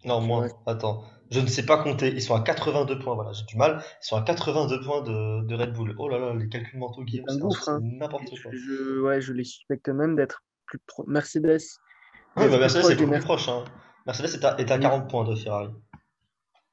[0.04, 0.48] Non, moins.
[0.66, 1.04] Attends.
[1.30, 2.08] Je ne sais pas compter.
[2.08, 3.14] Ils sont à 82 points.
[3.14, 3.82] Voilà, j'ai du mal.
[4.02, 5.94] Ils sont à 82 points de, de Red Bull.
[5.98, 7.50] Oh là là, les calculs mentaux, c'est un- hein.
[7.60, 8.50] c'est n'importe quoi.
[8.52, 11.60] Je, ouais, je les suspecte même d'être plus pro- Mercedes.
[12.36, 13.48] Oui, bah Mercedes proche est des beaucoup plus Mer- proche.
[13.48, 13.64] Hein.
[14.06, 14.80] Mercedes est à, est à Oui.
[14.82, 15.68] 40 points de Ferrari.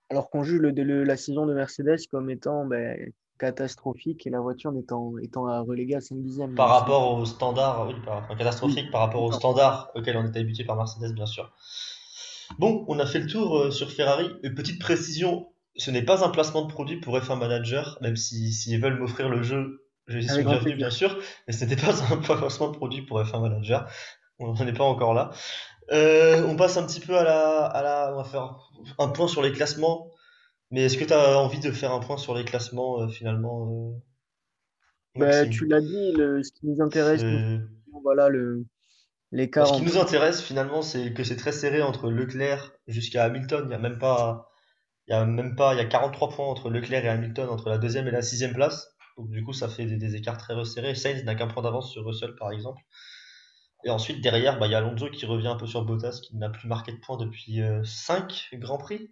[0.09, 4.39] Alors qu'on juge le, le- la saison de Mercedes comme étant ben, catastrophique et la
[4.39, 6.55] voiture étant, étant à reléguer à 5 dixièmes.
[6.55, 10.39] Par rapport au standard, oui, par, enfin, catastrophique par rapport au standard auquel on était
[10.39, 11.51] habitué par Mercedes, bien sûr.
[12.59, 14.29] Bon, on a fait le tour euh, sur Ferrari.
[14.43, 18.51] Une petite précision, ce n'est pas un placement de produit pour F1 Manager, même si
[18.53, 22.17] s'ils veulent m'offrir le jeu, je suis bienvenu, bien sûr, mais ce n'était pas un
[22.17, 23.89] placement de produit pour F1 Manager.
[24.39, 25.31] On n'en est pas encore là.
[25.91, 28.57] Euh, on passe un petit peu à la, à la, on va faire
[28.99, 30.11] un point sur les classements.
[30.71, 33.93] Mais est-ce que tu as envie de faire un point sur les classements euh, finalement,
[35.15, 35.49] euh, Maxime?
[35.49, 38.65] tu l'as dit, le, ce qui nous intéresse, nous, voilà le,
[39.31, 43.65] Bah, ce qui nous intéresse finalement, c'est que c'est très serré entre Leclerc jusqu'à Hamilton.
[43.69, 44.51] Il y a même pas,
[45.07, 47.69] il y a même pas, il y a 43 points entre Leclerc et Hamilton, entre
[47.69, 48.93] la deuxième et la sixième place.
[49.17, 50.95] Donc du coup, ça fait des, des écarts très resserrés.
[50.95, 52.81] Sainz n'a qu'un point d'avance sur Russell, par exemple.
[53.85, 56.35] Et ensuite, derrière, bah, il y a Alonso qui revient un peu sur Bottas, qui
[56.35, 59.09] n'a plus marqué de points depuis 5 Grands Prix,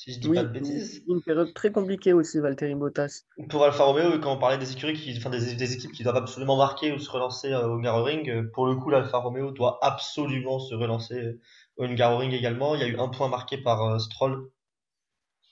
[0.00, 1.02] si je dis Oui, pas de bêtises.
[1.06, 3.24] une période très compliquée aussi, Valtteri Bottas.
[3.50, 6.16] Pour Alfa Romeo, quand on parlait des écuries qui, enfin des, des équipes qui doivent
[6.16, 9.78] absolument marquer ou se relancer euh, au Hungaroring, euh, pour le coup, l'Alfa Romeo doit
[9.82, 11.40] absolument se relancer euh,
[11.76, 12.74] au Hungaroring également.
[12.74, 14.50] Il y a eu un point marqué par Stroll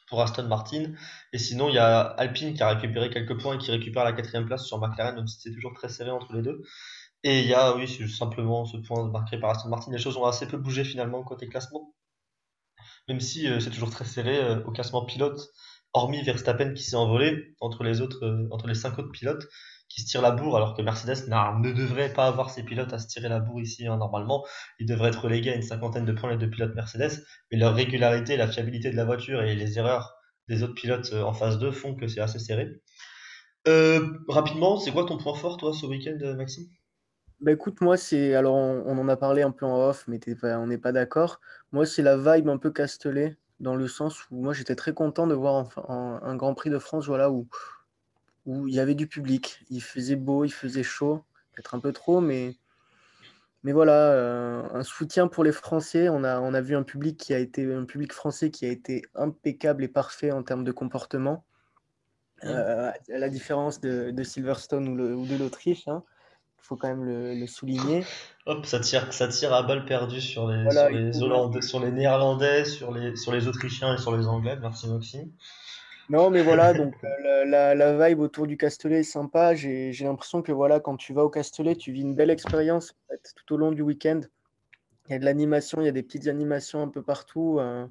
[0.09, 0.95] pour Aston Martin.
[1.35, 4.15] Et sinon, il y a Alpine qui a récupéré quelques points et qui récupère la
[4.15, 6.63] quatrième place sur McLaren, même si c'est toujours très serré entre les deux.
[7.23, 9.93] Et il y a, oui, c'est simplement ce point marqué par Aston Martin.
[9.93, 11.93] Les choses ont assez peu bougé finalement côté classement.
[13.09, 15.41] Même si euh, c'est toujours très serré euh, au classement pilote,
[15.95, 19.47] hormis Verstappen qui s'est envolé entre les autres, euh, entre les cinq autres pilotes
[19.89, 22.99] qui se tirent la bourre, alors que Mercedes ne devrait pas avoir ses pilotes à
[22.99, 24.45] se tirer la bourre ici hein, normalement.
[24.79, 27.75] Ils devraient être relégués à une cinquantaine de points les deux pilotes Mercedes, mais leur
[27.75, 30.15] régularité, la fiabilité de la voiture et les erreurs
[30.47, 32.69] des autres pilotes en phase 2 font que c'est assez serré.
[34.29, 36.67] Rapidement, c'est quoi ton point fort toi ce week-end, Maxime?
[37.41, 38.35] Bah écoute, moi, c'est.
[38.35, 40.79] Alors, on, on en a parlé un peu en off, mais t'es pas- on n'est
[40.79, 41.41] pas d'accord.
[41.73, 45.27] Moi, c'est la vibe un peu Castellet, dans le sens où moi, j'étais très content
[45.27, 47.47] de voir enfin, un, un Grand Prix de France voilà, où,
[48.47, 49.65] où il y avait du public.
[49.71, 51.25] Il faisait beau, il faisait chaud,
[51.55, 52.57] peut-être un peu trop, mais,
[53.65, 56.09] mais voilà, euh, un soutien pour les Français.
[56.09, 58.71] On a, on a vu un public qui a été, un public français qui a
[58.71, 61.45] été impeccable et parfait en termes de comportement.
[62.45, 66.05] Euh, à la différence de, de Silverstone ou, le- ou de l'Autriche, hein.
[66.61, 68.05] Il faut quand même le, le souligner.
[68.47, 71.63] Hop, ça tire, ça tire à balles perdues sur les, Voilà, sur les faut- Hollandais,
[71.63, 74.57] sur les Néerlandais, sur les, sur les Autrichiens et sur les Anglais.
[74.61, 75.31] Merci Maxime.
[76.11, 77.09] Non, mais voilà, donc euh,
[77.47, 79.55] la, la, la vibe autour du Castellet est sympa.
[79.55, 82.93] J'ai j'ai l'impression que voilà, quand tu vas au Castellet, tu vis une belle expérience
[82.93, 84.21] en fait, tout au long du week-end.
[85.09, 87.59] Il y a de l'animation, il y a des petites animations un peu partout.
[87.61, 87.87] euh.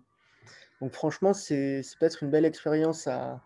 [0.82, 3.41] Donc franchement, c'est peut-être une belle expérience à,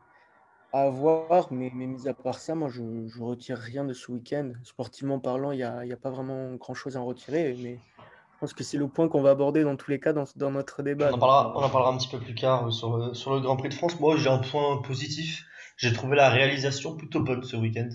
[0.74, 4.12] à avoir, mais, mais mis à part ça, moi, je ne retire rien de ce
[4.12, 4.52] week-end.
[4.64, 8.38] Sportivement parlant, il n'y a, y a pas vraiment grand-chose à en retirer, mais je
[8.40, 10.82] pense que c'est le point qu'on va aborder dans tous les cas dans, dans notre
[10.82, 11.10] débat.
[11.12, 13.14] On en parlera, euh, on en parlera un petit peu plus tard euh, sur le,
[13.14, 14.00] sur le Grand Prix de France.
[14.00, 15.46] Moi, j'ai un point positif.
[15.78, 17.90] J'ai trouvé la réalisation plutôt bonne ce week-end.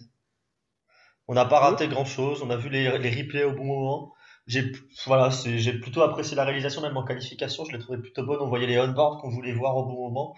[1.29, 2.43] On n'a pas raté grand-chose.
[2.43, 4.13] On a vu les, les replays au bon moment.
[4.47, 4.71] J'ai,
[5.07, 5.31] voilà,
[5.83, 7.65] plutôt apprécié la réalisation, même en qualification.
[7.65, 8.39] Je l'ai trouvé plutôt bonne.
[8.41, 10.37] On voyait les on-board qu'on voulait voir au bon moment.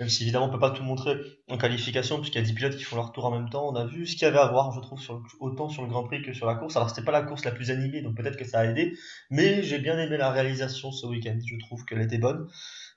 [0.00, 1.14] Même si évidemment on peut pas tout montrer
[1.50, 3.68] en qualification, puisqu'il y a 10 pilotes qui font leur tour en même temps.
[3.68, 4.98] On a vu ce qu'il y avait à voir, je trouve,
[5.40, 6.74] autant sur le Grand Prix que sur la course.
[6.76, 8.96] Alors c'était pas la course la plus animée, donc peut-être que ça a aidé.
[9.28, 11.38] Mais j'ai bien aimé la réalisation ce week-end.
[11.44, 12.48] Je trouve qu'elle était bonne.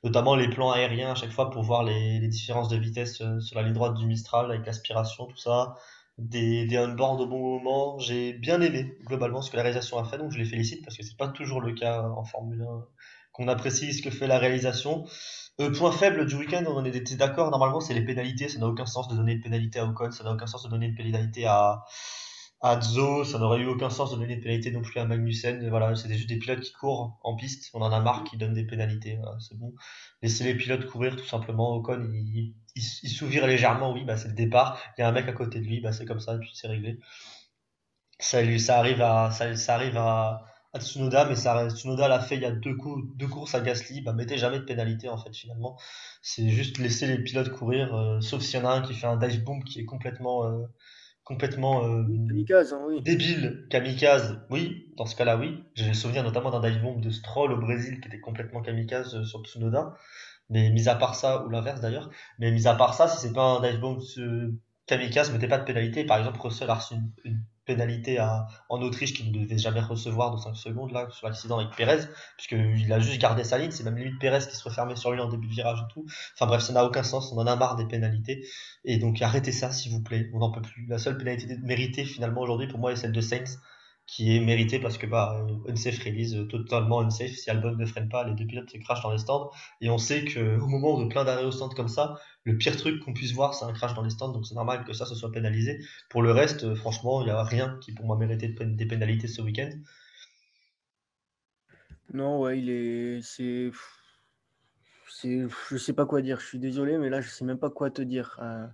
[0.05, 3.39] Notamment les plans aériens à chaque fois pour voir les, les différences de vitesse euh,
[3.41, 5.75] sur la ligne droite du Mistral avec l'aspiration, tout ça.
[6.17, 7.99] Des, des on-board au bon moment.
[7.99, 10.95] J'ai bien aimé globalement ce que la réalisation a fait, donc je les félicite parce
[10.95, 12.85] que c'est pas toujours le cas en Formule 1
[13.33, 15.05] qu'on apprécie ce que fait la réalisation.
[15.61, 18.87] Euh, point faible du week-end, on était d'accord, normalement c'est les pénalités, ça n'a aucun
[18.87, 21.45] sens de donner une pénalité à Ocon, ça n'a aucun sens de donner une pénalité
[21.45, 21.83] à,
[22.61, 25.69] à Zo, ça n'aurait eu aucun sens de donner une pénalité non plus à Magnussen,
[25.69, 28.55] voilà, c'est juste des pilotes qui courent en piste, on en a marre qui donnent
[28.55, 29.75] des pénalités, c'est bon.
[30.23, 34.79] Laissez les pilotes courir tout simplement, Ocon il, il, légèrement, oui, bah c'est le départ,
[34.97, 36.51] il y a un mec à côté de lui, bah c'est comme ça, et puis
[36.55, 36.97] c'est réglé.
[38.19, 42.19] Ça, lui, ça arrive à, ça, ça arrive à, à Tsunoda, mais ça, Tsunoda l'a
[42.19, 45.07] fait il y a deux, coups, deux courses à Gasly, bah mettez jamais de pénalité
[45.07, 45.77] en fait finalement.
[46.21, 49.07] C'est juste laisser les pilotes courir, euh, sauf s'il y en a un qui fait
[49.07, 50.65] un dive bomb qui est complètement, euh,
[51.23, 53.01] complètement euh, kamikaze, hein, oui.
[53.01, 54.41] débile, kamikaze.
[54.49, 55.63] Oui, dans ce cas-là, oui.
[55.75, 59.15] J'ai le souvenir notamment d'un dive bomb de Stroll au Brésil qui était complètement kamikaze
[59.15, 59.95] euh, sur Tsunoda.
[60.49, 62.09] Mais mis à part ça, ou l'inverse d'ailleurs,
[62.39, 63.99] mais mis à part ça, si c'est pas un dive bomb
[64.85, 66.03] Kamikaze mettait pas de pénalité.
[66.05, 68.19] Par exemple, Russell a reçu une, pénalité
[68.69, 72.07] en Autriche qu'il ne devait jamais recevoir de 5 secondes là, sur l'accident avec Perez,
[72.37, 73.71] puisqu'il a juste gardé sa ligne.
[73.71, 76.05] C'est même limite Perez qui se refermait sur lui en début de virage et tout.
[76.33, 77.31] Enfin bref, ça n'a aucun sens.
[77.31, 78.45] On en a marre des pénalités.
[78.83, 80.29] Et donc arrêtez ça, s'il vous plaît.
[80.33, 80.85] On n'en peut plus.
[80.87, 83.59] La seule pénalité méritée finalement aujourd'hui pour moi est celle de Sainz
[84.05, 87.31] qui est mérité parce que bah, Unsafe release euh, totalement unsafe.
[87.31, 89.49] Si Albon ne freine pas, les deux pilotes se crachent dans les stands.
[89.81, 93.01] Et on sait qu'au moment de plein d'arrêts au stand comme ça, le pire truc
[93.03, 94.31] qu'on puisse voir, c'est un crash dans les stands.
[94.31, 95.79] Donc c'est normal que ça se soit pénalisé.
[96.09, 99.27] Pour le reste, euh, franchement, il n'y a rien qui pour moi méritait des pénalités
[99.27, 99.69] ce week-end.
[102.13, 103.21] Non, ouais, il est.
[103.21, 103.71] C'est.
[105.23, 106.39] Je sais pas quoi dire.
[106.39, 108.37] Je suis désolé, mais là, je sais même pas quoi te dire.
[108.41, 108.67] Euh,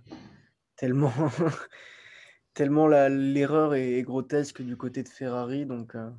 [0.76, 1.12] tellement.
[2.60, 5.64] tellement l'erreur est, grotesque du côté de Ferrari.
[5.64, 6.10] Donc, euh,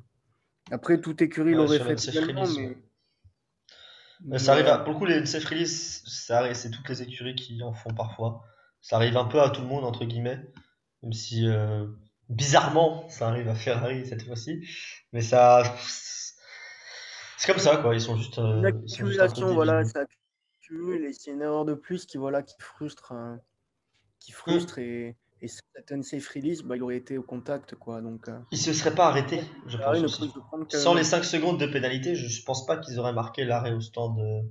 [0.72, 2.44] après, tout écurie l'aurait fait également,
[4.24, 4.40] mais...
[4.40, 7.94] ça arrive pour le coup, les safe release, c'est toutes les écuries qui en font
[7.94, 8.42] parfois.
[8.80, 10.44] Ça arrive un peu à tout le monde, entre guillemets.
[11.04, 11.86] Même si, euh,
[12.28, 14.66] bizarrement, ça arrive à Ferrari cette fois-ci.
[15.12, 15.62] Mais ça.
[17.38, 17.94] C'est comme ça, quoi.
[17.94, 18.40] Ils sont juste.
[18.40, 20.06] Euh, une accumulation, voilà, ça
[20.60, 23.12] accumule et c'est une erreur de plus qui, voilà, qui frustre.
[24.18, 27.74] qui frustre et et cette unsafe release, bah, il aurait été au contact.
[27.74, 28.38] Quoi, donc, euh...
[28.52, 30.22] Il se serait pas arrêté, je pense.
[30.68, 33.80] Sans les 5 secondes de pénalité, je ne pense pas qu'ils auraient marqué l'arrêt au
[33.80, 34.42] stand euh,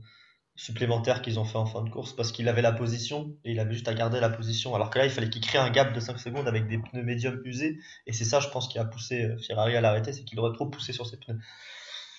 [0.55, 3.59] supplémentaire qu'ils ont fait en fin de course parce qu'il avait la position et il
[3.61, 4.75] avait juste à garder la position.
[4.75, 7.03] Alors que là, il fallait qu'il crée un gap de 5 secondes avec des pneus
[7.03, 7.79] médiums usés.
[8.05, 10.53] Et c'est ça, je pense, qui a poussé euh, Ferrari à l'arrêter, c'est qu'il aurait
[10.53, 11.39] trop poussé sur ses pneus.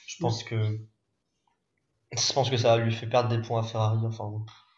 [0.06, 0.80] Je pense que.
[2.11, 3.98] Je pense que ça lui fait perdre des points à Ferrari.
[4.04, 4.30] Enfin,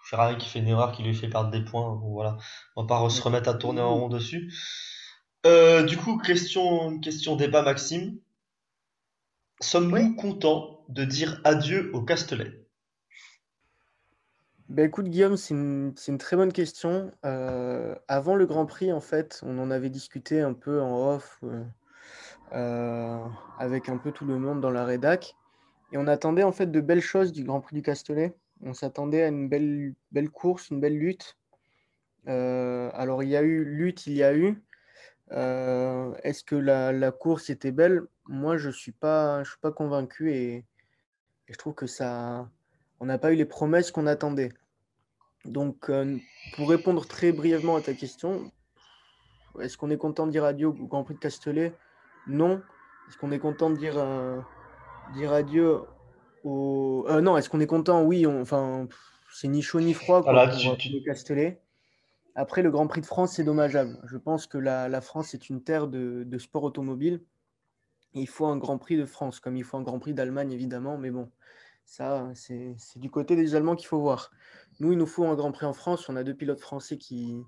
[0.04, 1.98] Ferrari qui fait une erreur qui lui fait perdre des points.
[2.02, 2.36] voilà,
[2.76, 4.52] on va pas se remettre à tourner en rond dessus.
[5.46, 8.18] Euh, du coup, question, question débat, Maxime.
[9.60, 12.52] Sommes-nous contents de dire adieu au Castellet?
[14.70, 17.12] Ben écoute Guillaume, c'est une, très bonne question.
[17.24, 21.42] Euh, avant le Grand Prix, en fait, on en avait discuté un peu en off
[22.52, 23.24] euh,
[23.58, 25.36] avec un peu tout le monde dans la rédac.
[25.92, 28.34] Et on attendait en fait de belles choses du Grand Prix du Castellet.
[28.62, 31.36] On s'attendait à une belle, belle course, une belle lutte.
[32.28, 34.62] Euh, alors, il y a eu lutte, il y a eu.
[35.32, 38.02] Euh, est-ce que la, course était belle?
[38.26, 40.64] Moi, je ne suis, pas, suis pas convaincu et,
[41.46, 42.48] je trouve que ça.
[43.00, 44.50] On n'a pas eu les promesses qu'on attendait.
[45.44, 46.16] Donc, euh,
[46.56, 48.50] pour répondre très brièvement à ta question,
[49.60, 51.74] est-ce qu'on est content de dire adieu au Grand Prix de Castellet?
[52.26, 52.62] Non.
[53.08, 54.02] Est-ce qu'on est content de dire,
[55.14, 55.82] dire adieu
[56.44, 58.02] euh, non, est-ce qu'on est content?
[58.02, 58.86] Oui, enfin,
[59.32, 61.60] c'est ni chaud ni froid pour, le Castellet.
[62.34, 63.98] Après, le Grand Prix de France, c'est dommageable.
[64.04, 67.20] Je pense que la, France est une terre de, sport automobile.
[68.14, 70.98] il faut un Grand Prix de France, comme il faut un Grand Prix d'Allemagne, évidemment.
[70.98, 71.30] Mais bon,
[71.84, 74.30] ça, c'est du côté des Allemands qu'il faut voir.
[74.80, 76.08] Nous, il nous faut un Grand Prix en France.
[76.08, 77.40] On a deux pilotes français qui,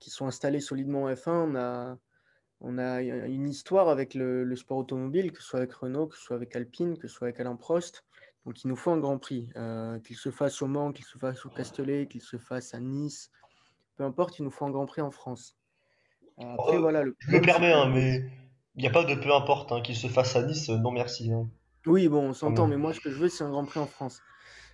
[0.00, 1.30] qui sont installés solidement en F1.
[1.30, 1.98] On a,
[2.62, 6.22] on a une histoire avec le, sport automobile, que ce soit avec Renault, que ce
[6.22, 8.04] soit avec Alpine, que ce soit avec Alain Prost.
[8.46, 11.18] Donc il nous faut un Grand Prix, euh, qu'il se fasse au Mans, qu'il se
[11.18, 13.30] fasse au Castellet, qu'il se fasse à Nice,
[13.96, 15.56] peu importe, il nous faut un Grand Prix en France.
[16.38, 18.24] Après, voilà, je me permets, hein, mais
[18.74, 21.32] il n'y a pas de peu importe hein, qu'il se fasse à Nice, non merci.
[21.32, 21.48] Hein.
[21.86, 23.86] Oui, bon, on s'entend, mais moi ce que je veux, c'est un Grand Prix en
[23.86, 24.20] France.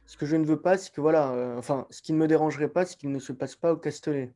[0.06, 2.26] Ce que je ne veux pas, c'est que voilà, euh, enfin, ce qui ne me
[2.26, 4.32] dérangerait pas, c'est qu'il ne se passe pas au Castellet.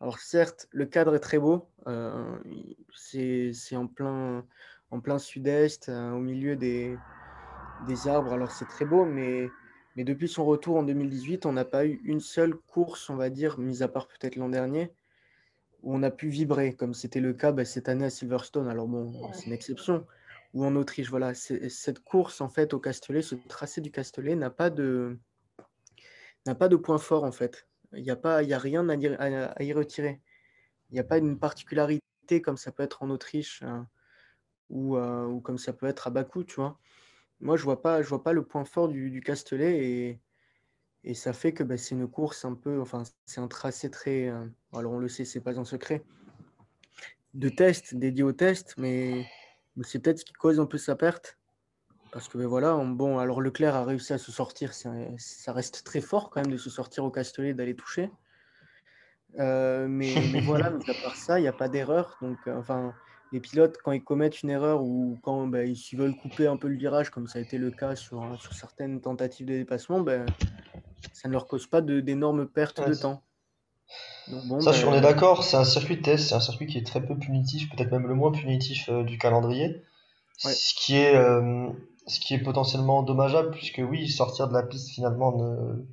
[0.00, 1.68] Alors certes, le cadre est très beau.
[1.86, 2.38] Euh,
[2.94, 4.44] c'est en plein,
[4.90, 6.96] en plein sud-est, euh, au milieu des,
[7.86, 8.32] des arbres.
[8.32, 9.48] Alors c'est très beau, mais,
[9.96, 13.28] mais depuis son retour en 2018, on n'a pas eu une seule course, on va
[13.28, 14.90] dire, mis à part peut-être l'an dernier,
[15.82, 18.68] où on a pu vibrer, comme c'était le cas bah, cette année à Silverstone.
[18.68, 20.06] Alors bon, c'est une exception.
[20.54, 21.34] Ou en Autriche, voilà.
[21.34, 25.18] Cette course, en fait, au Castellet, ce tracé du Castellet n'a pas de
[26.46, 27.68] n'a pas de point fort, en fait.
[27.94, 30.20] Il n'y a, pas, y a rien à, y retirer.
[30.90, 33.88] Il n'y a pas une particularité comme ça peut être en Autriche hein,
[34.72, 36.78] euh, ou, comme ça peut être à Bakou, tu vois.
[37.40, 40.20] Moi, je ne vois, pas, vois pas le point fort du, Castellet
[41.04, 44.28] et, ça fait que bah, c'est une course un peu, enfin, c'est un tracé très,
[44.28, 46.04] euh, alors on le sait, c'est pas un secret,
[47.32, 49.26] de test, dédié au test, mais
[49.82, 51.39] c'est peut-être ce qui cause un peu sa perte.
[52.12, 56.00] Parce que ben voilà, bon, alors Leclerc a réussi à se sortir, ça reste très
[56.00, 58.10] fort quand même de se sortir au Castellet, d'aller toucher.
[59.38, 62.16] Euh, mais, voilà, à part ça, il n'y a pas d'erreur.
[62.20, 62.92] Donc, euh, enfin,
[63.32, 66.68] les pilotes, quand ils commettent une erreur ou quand ben, ils veulent couper un peu
[66.68, 70.26] le virage, comme ça a été le cas sur, sur certaines tentatives de dépassement, ben,
[71.12, 73.22] ça ne leur cause pas d'énormes pertes de temps.
[74.28, 76.86] Donc, ça, on est d'accord, c'est un circuit de test, c'est un circuit qui est
[76.86, 79.82] très peu punitif, peut-être même le moins punitif euh, du calendrier.
[80.38, 81.14] Ce qui est
[82.06, 85.86] ce qui est potentiellement dommageable, puisque oui, sortir de la piste finalement ne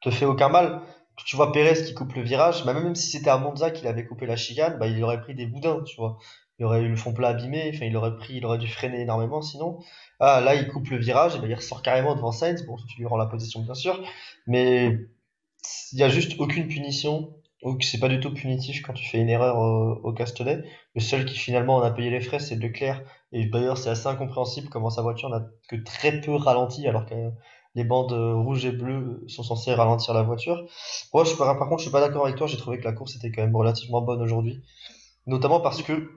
[0.00, 0.82] te fait aucun mal.
[1.24, 4.06] tu vois Pérez qui coupe le virage, bah, même si c'était à Monza qu'il avait
[4.06, 6.18] coupé la chicane, bah, il aurait pris des boudins, tu vois.
[6.58, 9.00] Il aurait eu le fond plat abîmé, enfin, il aurait pris, il aurait dû freiner
[9.00, 9.78] énormément sinon.
[10.20, 12.98] Ah, là, il coupe le virage, et bah, il ressort carrément devant Sainz, bon, tu
[12.98, 14.02] lui rends la position, bien sûr,
[14.46, 14.98] mais
[15.92, 19.18] il n'y a juste aucune punition, ou c'est pas du tout punitif quand tu fais
[19.18, 20.62] une erreur au, au Castellet.
[20.94, 24.06] Le seul qui finalement en a payé les frais, c'est Leclerc, et d'ailleurs, c'est assez
[24.06, 27.14] incompréhensible comment sa voiture n'a que très peu ralenti, alors que
[27.74, 30.64] les bandes rouges et bleues sont censées ralentir la voiture.
[31.12, 32.46] Moi, je, par, contre, je suis pas d'accord avec toi.
[32.46, 34.62] J'ai trouvé que la course était quand même relativement bonne aujourd'hui.
[35.26, 36.10] Notamment parce que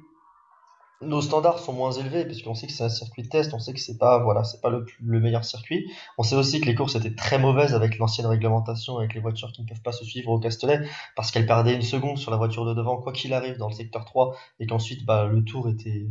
[1.02, 3.74] nos standards sont moins élevés, puisqu'on sait que c'est un circuit de test, on sait
[3.74, 5.90] que c'est pas, voilà, c'est pas le, le, meilleur circuit.
[6.18, 9.52] On sait aussi que les courses étaient très mauvaises avec l'ancienne réglementation, avec les voitures
[9.52, 10.82] qui ne peuvent pas se suivre au Castellet,
[11.16, 13.74] parce qu'elles perdaient une seconde sur la voiture de devant, quoi qu'il arrive, dans le
[13.74, 16.08] secteur 3, et qu'ensuite, bah, le tour était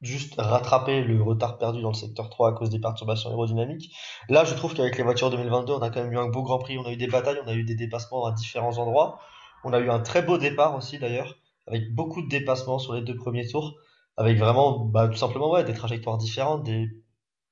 [0.00, 3.94] juste rattraper le retard perdu dans le secteur 3 à cause des perturbations aérodynamiques.
[4.28, 6.58] Là, je trouve qu'avec les voitures 2022, on a quand même eu un beau Grand
[6.58, 9.20] Prix, on a eu des batailles, on a eu des dépassements à différents endroits.
[9.64, 11.36] On a eu un très beau départ aussi d'ailleurs,
[11.66, 13.74] avec beaucoup de dépassements sur les deux premiers tours,
[14.16, 16.88] avec vraiment bah, tout simplement des trajectoires différentes, des,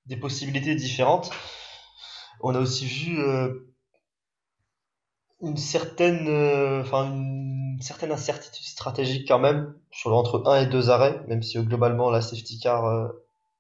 [0.07, 1.31] des possibilités différentes.
[2.41, 3.69] On a aussi vu euh,
[5.43, 7.13] une certaine, euh, enfin
[7.79, 11.63] une certaine incertitude stratégique quand même sur entre 1 et 2 arrêts, même si euh,
[11.63, 13.07] globalement la safety car euh,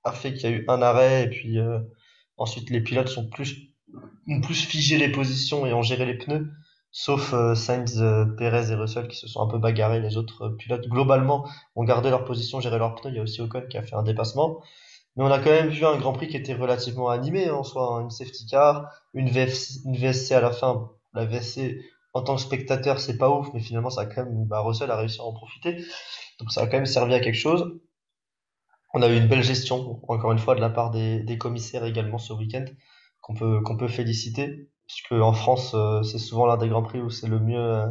[0.03, 1.59] a fait qu'il y a eu un arrêt et puis
[2.37, 3.69] ensuite les pilotes sont plus
[4.29, 6.51] ont plus figé les positions et ont géré les pneus,
[6.91, 8.03] sauf Sainz,
[8.37, 10.01] Perez et Russell qui se sont un peu bagarrés.
[10.01, 13.11] Les autres pilotes globalement ont gardé leur position, géré leurs pneus.
[13.11, 14.61] Il y a aussi Ocon qui a fait un dépassement.
[15.16, 17.97] Mais on a quand même vu un Grand Prix qui était relativement animé en soi,
[17.97, 18.03] hein.
[18.03, 21.81] une safety car, une, une VSC à la fin la VSC
[22.15, 24.91] en tant que spectateur, c'est pas ouf, mais finalement, ça a quand même, bah, Russell
[24.91, 25.77] a réussi à en profiter.
[26.41, 27.81] Donc ça a quand même servi à quelque chose.
[28.95, 31.85] On a eu une belle gestion, encore une fois, de la part des, des commissaires
[31.85, 32.65] également ce week-end,
[33.21, 37.01] qu'on peut, qu'on peut féliciter, puisque en France, euh, c'est souvent l'un des grands prix
[37.01, 37.87] où c'est le mieux, euh,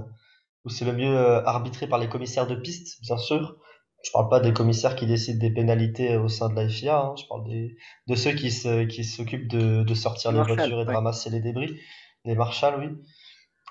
[0.66, 3.58] où c'est le mieux euh, arbitré par les commissaires de piste, bien sûr.
[4.04, 7.16] Je parle pas des commissaires qui décident des pénalités au sein de la FIA, hein.
[7.18, 7.76] je parle des,
[8.08, 11.42] de ceux qui se, qui s'occupent de, de sortir les voitures et de ramasser les
[11.42, 11.80] débris.
[12.26, 12.98] Les Marshall, oui.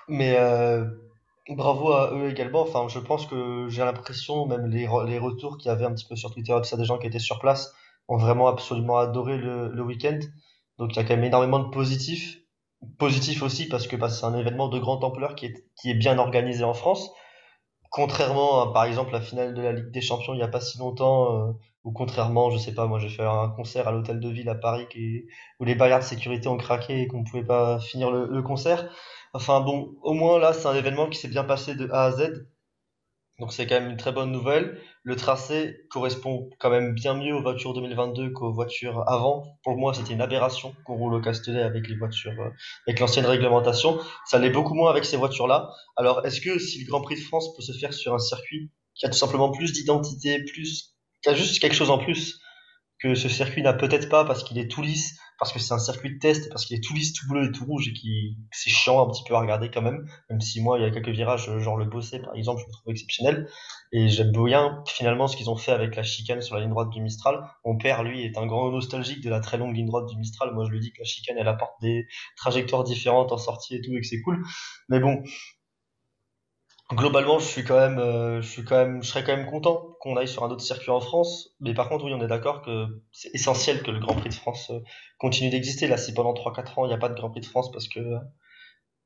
[0.07, 0.85] Mais euh,
[1.49, 2.61] bravo à eux également.
[2.61, 6.05] Enfin, je pense que j'ai l'impression, même les, les retours qu'il y avait un petit
[6.07, 7.73] peu sur Twitter, ça, des gens qui étaient sur place,
[8.07, 10.19] ont vraiment absolument adoré le, le week-end.
[10.77, 12.39] Donc il y a quand même énormément de positifs.
[12.99, 15.95] Positif aussi parce que bah, c'est un événement de grande ampleur qui est, qui est
[15.95, 17.11] bien organisé en France.
[17.89, 20.61] Contrairement à, par exemple, la finale de la Ligue des Champions il n'y a pas
[20.61, 21.51] si longtemps, euh,
[21.83, 24.55] ou contrairement, je sais pas, moi j'ai fait un concert à l'hôtel de ville à
[24.55, 24.87] Paris
[25.59, 28.89] où les barrières de sécurité ont craqué et qu'on ne pouvait pas finir le concert.
[29.37, 32.11] Enfin bon, au moins là, c'est un événement qui s'est bien passé de A à
[32.11, 32.47] Z.
[33.37, 34.81] Donc c'est quand même une très bonne nouvelle.
[35.03, 39.45] Le tracé correspond quand même bien mieux aux voitures 2022 qu'aux voitures avant.
[39.63, 42.49] Pour moi, c'était une aberration qu'on roule au Castellet avec les voitures, euh,
[42.87, 43.99] avec l'ancienne réglementation.
[44.25, 45.69] Ça l'est beaucoup moins avec ces voitures-là.
[45.97, 48.71] Alors, est-ce que si le Grand Prix de France peut se faire sur un circuit
[48.95, 52.41] qui a tout simplement plus d'identité, plus, qui a juste quelque chose en plus
[52.99, 55.79] que ce circuit n'a peut-être pas parce qu'il est tout lisse, parce que c'est un
[55.79, 58.37] circuit de test, parce qu'il est tout lisse, tout bleu et tout rouge et qui
[58.51, 60.89] c'est chiant un petit peu à regarder quand même, même si moi il y a
[60.89, 63.47] quelques virages genre le Bossé par exemple, je le trouve exceptionnel
[63.91, 66.89] et j'aime bien finalement ce qu'ils ont fait avec la chicane sur la ligne droite
[66.89, 67.47] du Mistral.
[67.65, 70.53] Mon père lui est un grand nostalgique de la très longue ligne droite du Mistral.
[70.53, 73.81] Moi je lui dis que la chicane elle apporte des trajectoires différentes en sortie et
[73.81, 74.43] tout et que c'est cool.
[74.89, 75.21] Mais bon,
[76.93, 79.97] Globalement, je suis quand même, euh, je suis quand même, je serais quand même content
[79.99, 81.49] qu'on aille sur un autre circuit en France.
[81.59, 84.33] Mais par contre, oui, on est d'accord que c'est essentiel que le Grand Prix de
[84.33, 84.79] France euh,
[85.17, 85.87] continue d'exister.
[85.87, 87.89] Là, si pendant 3-4 ans, il n'y a pas de Grand Prix de France parce
[87.89, 87.99] que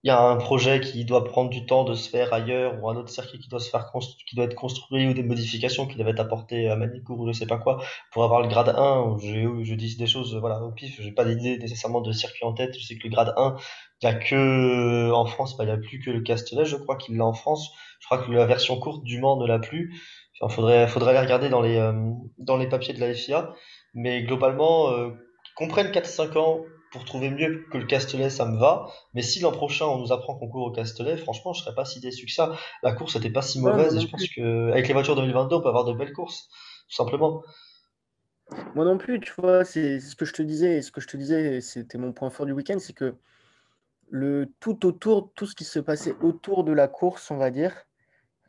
[0.03, 2.89] il y a un projet qui doit prendre du temps de se faire ailleurs ou
[2.89, 3.91] un autre circuit qui doit se faire
[4.27, 7.33] qui doit être construit ou des modifications qui doivent être apportées à Manicourt ou je
[7.33, 10.71] sais pas quoi pour avoir le grade 1 je, je dis des choses voilà au
[10.71, 13.55] pif j'ai pas d'idée nécessairement de circuit en tête je sais que le grade 1
[14.01, 16.75] il y a que en France bah, il y a plus que le Castellet je
[16.75, 19.59] crois qu'il l'a en France je crois que la version courte du Mans ne l'a
[19.59, 19.93] plus
[20.41, 21.93] il faudrait faudrait aller regarder dans les euh,
[22.37, 23.53] dans les papiers de la FIA
[23.93, 25.09] mais globalement euh,
[25.55, 28.87] qu'on prenne 4 5 ans pour trouver mieux que le Castellet, ça me va.
[29.13, 31.85] Mais si l'an prochain on nous apprend qu'on court au Castellet, franchement, je serais pas
[31.85, 32.57] si déçu que ça.
[32.83, 35.61] La course n'était pas si mauvaise et je pense que avec les voitures 2022, on
[35.61, 36.49] peut avoir de belles courses,
[36.89, 37.43] tout simplement.
[38.75, 41.07] Moi non plus, tu vois, c'est ce que je te disais, et ce que je
[41.07, 43.15] te disais, c'était mon point fort du week-end, c'est que
[44.11, 47.87] le tout autour, tout ce qui se passait autour de la course, on va dire,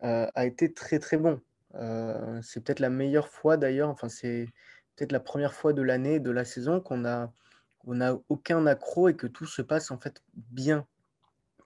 [0.03, 1.41] euh, a été très très bon.
[1.77, 4.49] Euh, c'est peut-être la meilleure fois d'ailleurs, enfin c'est
[4.97, 7.33] peut-être la première fois de l'année, de la saison qu'on a
[7.85, 10.87] on n'a aucun accro et que tout se passe en fait bien.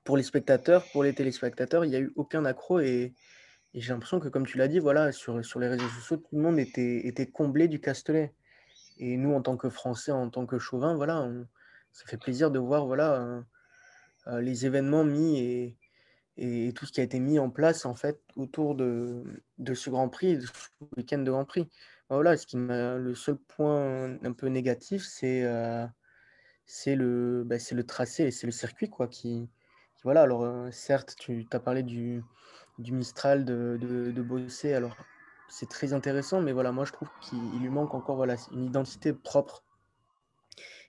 [0.05, 3.15] Pour les spectateurs, pour les téléspectateurs, il n'y a eu aucun accro et,
[3.75, 6.41] j'ai l'impression que, comme tu l'as dit, voilà, sur, sur les réseaux sociaux, tout le
[6.41, 8.33] monde était, était comblé du Castellet.
[8.97, 11.31] Et nous, en tant que Français, en tant que chauvin, voilà,
[11.93, 13.45] ça fait plaisir de voir voilà,
[14.27, 15.77] les événements mis
[16.37, 19.25] et, tout ce qui a été mis en place en fait autour de,
[19.75, 20.53] ce Grand Prix, de ce
[20.97, 21.69] week-end de Grand Prix.
[22.09, 25.87] Voilà, ce qui le seul point un peu négatif, c'est euh,
[26.87, 29.49] le, bah, le tracé et c'est le circuit quoi, qui,
[30.05, 30.23] voilà.
[30.23, 32.23] Alors euh, certes, tu as parlé du,
[32.79, 34.97] du Mistral de, de, de Bossé, alors
[35.49, 39.13] c'est très intéressant, mais voilà, moi je trouve qu'il lui manque encore voilà, une identité
[39.13, 39.65] propre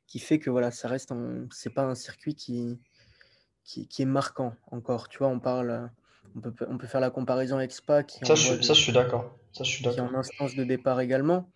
[0.05, 1.13] qui fait que voilà, ça reste,
[1.51, 2.79] c'est pas un circuit qui,
[3.67, 5.09] qui, est marquant encore.
[5.09, 5.89] Tu vois, on parle,
[6.35, 8.93] on peut, on peut faire la comparaison avec Spa qui ça, je, ça, je suis
[8.93, 9.37] d'accord.
[9.51, 10.07] Ça, je suis d'accord.
[10.07, 11.49] Qui est en instance de départ également.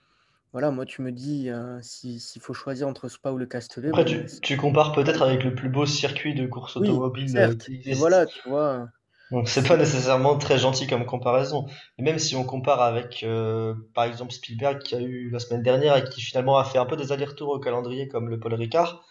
[0.52, 3.90] Voilà, moi, tu me dis euh, s'il faut choisir entre Spa ou le Castellet.
[3.90, 7.38] Après, tu, tu, compares peut-être avec le plus beau circuit de course automobile.
[7.38, 7.56] Euh,
[7.86, 8.90] et voilà, tu vois.
[9.32, 11.68] Donc c'est pas nécessairement très gentil comme comparaison.
[11.98, 15.64] Et même si on compare avec, euh, par exemple, Spielberg qui a eu la semaine
[15.64, 18.54] dernière et qui finalement a fait un peu des allers-retours au calendrier comme le Paul
[18.54, 19.06] Ricard,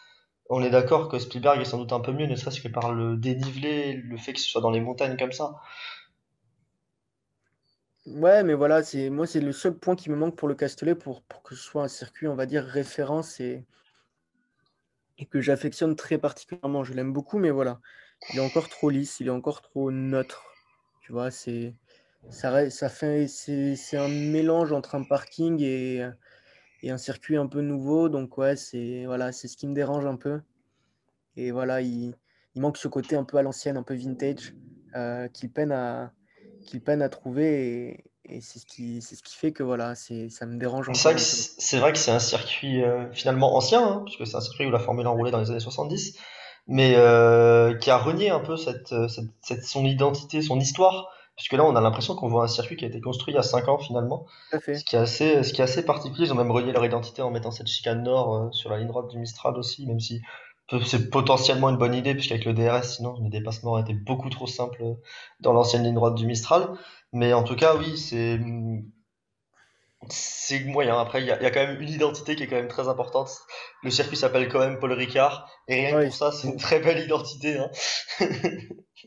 [0.51, 2.93] on est d'accord que Spielberg est sans doute un peu mieux, ne serait-ce que par
[2.93, 5.61] le dénivelé, le fait que ce soit dans les montagnes comme ça.
[8.07, 10.95] Ouais, mais voilà, c'est moi c'est le seul point qui me manque pour le Castellet
[10.95, 13.65] pour, que ce soit un circuit, on va dire, référence et,
[15.31, 16.83] que j'affectionne très particulièrement.
[16.83, 17.81] Je l'aime beaucoup, mais voilà
[18.29, 20.45] il est encore trop lisse, il est encore trop neutre.
[21.03, 21.75] Tu vois, c'est
[22.29, 26.07] ça, ça c'est un mélange entre un parking et,
[26.83, 28.09] et, un circuit un peu nouveau.
[28.09, 30.41] Donc ouais, c'est voilà, ce qui me dérange un peu.
[31.37, 32.15] Et voilà, il,
[32.55, 34.55] il manque ce côté un peu à l'ancienne, un peu vintage,
[34.97, 36.13] euh, qu'il peine à
[36.67, 38.03] qu'il peine à trouver.
[38.25, 40.91] Et, et c'est ce qui ce qui fait que voilà, ça me dérange.
[40.93, 44.71] C'est vrai que c'est un circuit euh, finalement ancien, hein, puisque c'est un circuit où
[44.71, 46.19] la Formule 1 roulait dans les années 70
[46.67, 51.09] mais euh, qui a renié un peu cette, cette, cette, son identité, son histoire,
[51.41, 53.39] puisque là on a l'impression qu'on voit un circuit qui a été construit il y
[53.39, 56.27] a 5 ans finalement, ce qui est assez, ce qui est assez particulier.
[56.27, 58.89] Ils ont même renié leur identité en mettant cette chicane nord euh, sur la ligne
[58.89, 60.21] droite du Mistral aussi, même si
[60.85, 64.47] c'est potentiellement une bonne idée, puisqu'avec le DRS, sinon les dépassements auraient été beaucoup trop
[64.47, 64.85] simples
[65.41, 66.69] dans l'ancienne ligne droite du Mistral.
[67.15, 68.39] Mais en tout cas, oui, c'est
[70.09, 70.99] c'est moyen.
[70.99, 73.29] Après, il y, a quand même une identité qui est quand même très importante.
[73.83, 75.51] Le circuit s'appelle quand même Paul Ricard.
[75.69, 77.59] Et rien que pour ça, c'est une très belle identité.
[77.59, 77.71] Hein.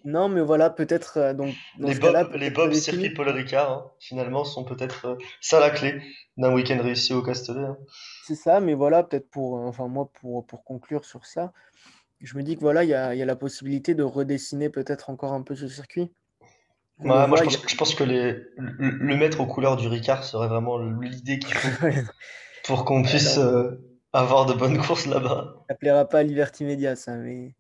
[0.06, 1.18] non, mais voilà, peut-être.
[1.18, 5.60] Euh, donc les Bob, les Bob circuit Paul Ricard, hein, finalement, sont peut-être euh, ça
[5.60, 6.00] la clé
[6.38, 7.66] d'un week-end réussi au Castellet.
[7.66, 7.78] Hein.
[8.26, 9.58] C'est ça, mais voilà, peut-être pour.
[9.58, 11.54] Euh, enfin, moi, pour, pour conclure sur ça,
[12.22, 15.10] je me dis que voilà, il y a, y a la possibilité de redessiner peut-être
[15.10, 16.12] encore un peu ce circuit
[17.00, 21.54] moi, je, pense, que les, le, mettre aux couleurs du Ricard serait vraiment l'idée qu'il
[21.56, 21.88] faut
[22.66, 23.72] pour qu'on puisse euh,
[24.14, 25.56] avoir de bonnes courses là-bas.
[25.70, 27.56] Ça plaira pas à Liberty Media, ça, mais,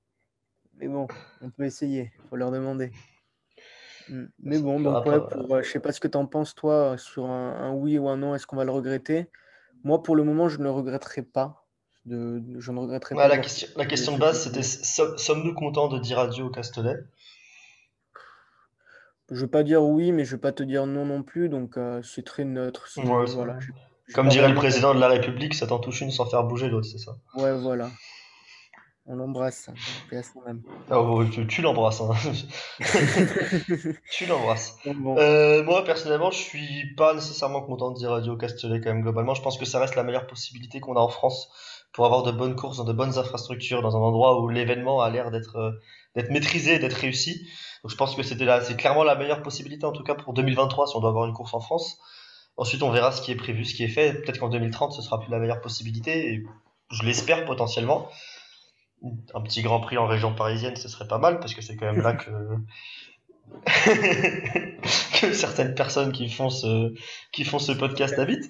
[0.78, 1.08] mais bon,
[1.42, 2.92] on peut essayer, faut leur demander.
[4.10, 4.26] Mm.
[4.40, 6.96] Mais bon, donc, ouais, pour, euh, je sais pas ce que tu en penses, toi,
[6.98, 9.30] sur un, oui ou un non, est-ce qu'on va le regretter?
[9.84, 11.66] Moi, pour le moment, je ne le regretterai pas.
[12.06, 13.28] De, je ne regretterai pas.
[13.30, 16.98] La question, la question de base, c'était sommes-nous contents de dire adieu au Castellet?
[19.34, 21.24] Je ne veux pas dire oui, mais je ne vais pas te dire non non
[21.24, 22.88] plus, donc euh, c'est très neutre.
[22.98, 23.58] voilà,
[24.14, 26.88] Comme dirait le président de la République, ça t'en touche une sans faire bouger l'autre,
[26.88, 27.18] c'est ça?
[27.36, 27.90] Ouais, voilà.
[29.06, 29.70] On l'embrasse,
[30.92, 32.00] oh, tu, l'embrasses.
[32.00, 32.14] Hein.
[34.12, 34.78] tu l'embrasses.
[34.86, 39.34] Euh, moi, personnellement, je suis pas nécessairement content de dire Radio Castellet quand même globalement.
[39.34, 41.50] Je pense que ça reste la meilleure possibilité qu'on a en France
[41.92, 45.10] pour avoir de bonnes courses dans de bonnes infrastructures, dans un endroit où l'événement a
[45.10, 45.72] l'air d'être euh,
[46.16, 47.48] d'être maîtrisé, d'être réussi.
[47.84, 50.96] Donc je pense que c'est clairement la meilleure possibilité en tout cas pour 2023 si
[50.96, 52.00] on doit avoir une course en France.
[52.56, 54.14] Ensuite, on verra ce qui est prévu, ce qui est fait.
[54.14, 56.34] Peut-être qu'en 2030, ce sera plus la meilleure possibilité.
[56.34, 56.44] Et
[56.92, 58.10] je l'espère potentiellement.
[59.34, 61.92] Un petit Grand Prix en région parisienne, ce serait pas mal parce que c'est quand
[61.92, 62.30] même là que
[65.20, 66.94] que certaines personnes qui font ce
[67.34, 68.50] qui font ce podcast habitent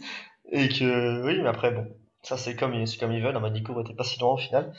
[0.52, 1.88] et que oui, mais après bon,
[2.22, 3.36] ça c'est comme comme ils veulent.
[3.36, 4.72] Un Manicourt était pas si loin au final.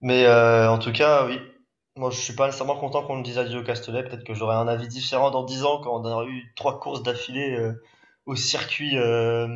[0.00, 1.40] Mais euh, en tout cas, oui,
[1.96, 4.04] moi, je suis pas nécessairement content qu'on me dise adieu au Castellet.
[4.04, 7.02] Peut-être que j'aurai un avis différent dans 10 ans quand on aura eu trois courses
[7.02, 7.72] d'affilée euh,
[8.26, 8.98] au circuit.
[8.98, 9.48] Euh,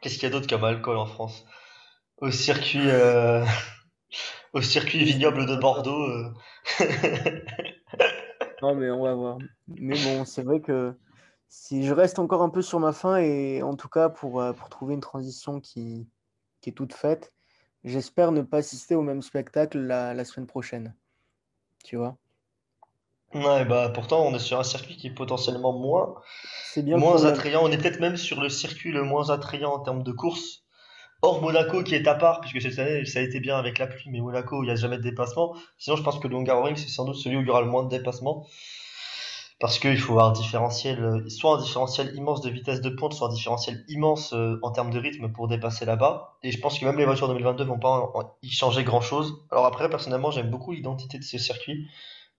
[0.00, 1.46] qu'est-ce qu'il y a d'autre comme alcool en France?
[2.18, 3.44] Au circuit, euh,
[4.52, 6.06] au circuit vignoble de Bordeaux.
[8.62, 9.38] non, mais on va voir.
[9.68, 10.94] Mais bon, c'est vrai que
[11.48, 14.68] si je reste encore un peu sur ma fin et en tout cas pour, pour
[14.68, 16.08] trouver une transition qui,
[16.60, 17.32] qui est toute faite,
[17.84, 20.94] j'espère ne pas assister au même spectacle la, la semaine prochaine
[21.84, 22.16] tu vois.
[23.34, 26.14] Ouais, bah pourtant on est sur un circuit qui est potentiellement moins,
[26.86, 27.62] moins attrayant.
[27.64, 30.64] On est peut-être même sur le circuit le moins attrayant en termes de course.
[31.22, 33.86] Hors Monaco qui est à part, puisque cette année ça a été bien avec la
[33.86, 35.56] pluie, mais Monaco il n'y a jamais de dépassement.
[35.78, 37.68] Sinon je pense que le Hungaroring c'est sans doute celui où il y aura le
[37.68, 38.46] moins de dépassement.
[39.62, 43.28] Parce qu'il faut avoir un différentiel, soit un différentiel immense de vitesse de pointe, soit
[43.28, 46.36] un différentiel immense euh, en termes de rythme pour dépasser là-bas.
[46.42, 49.40] Et je pense que même les voitures 2022 vont pas y changer grand-chose.
[49.52, 51.86] Alors après, personnellement, j'aime beaucoup l'identité de ce circuit.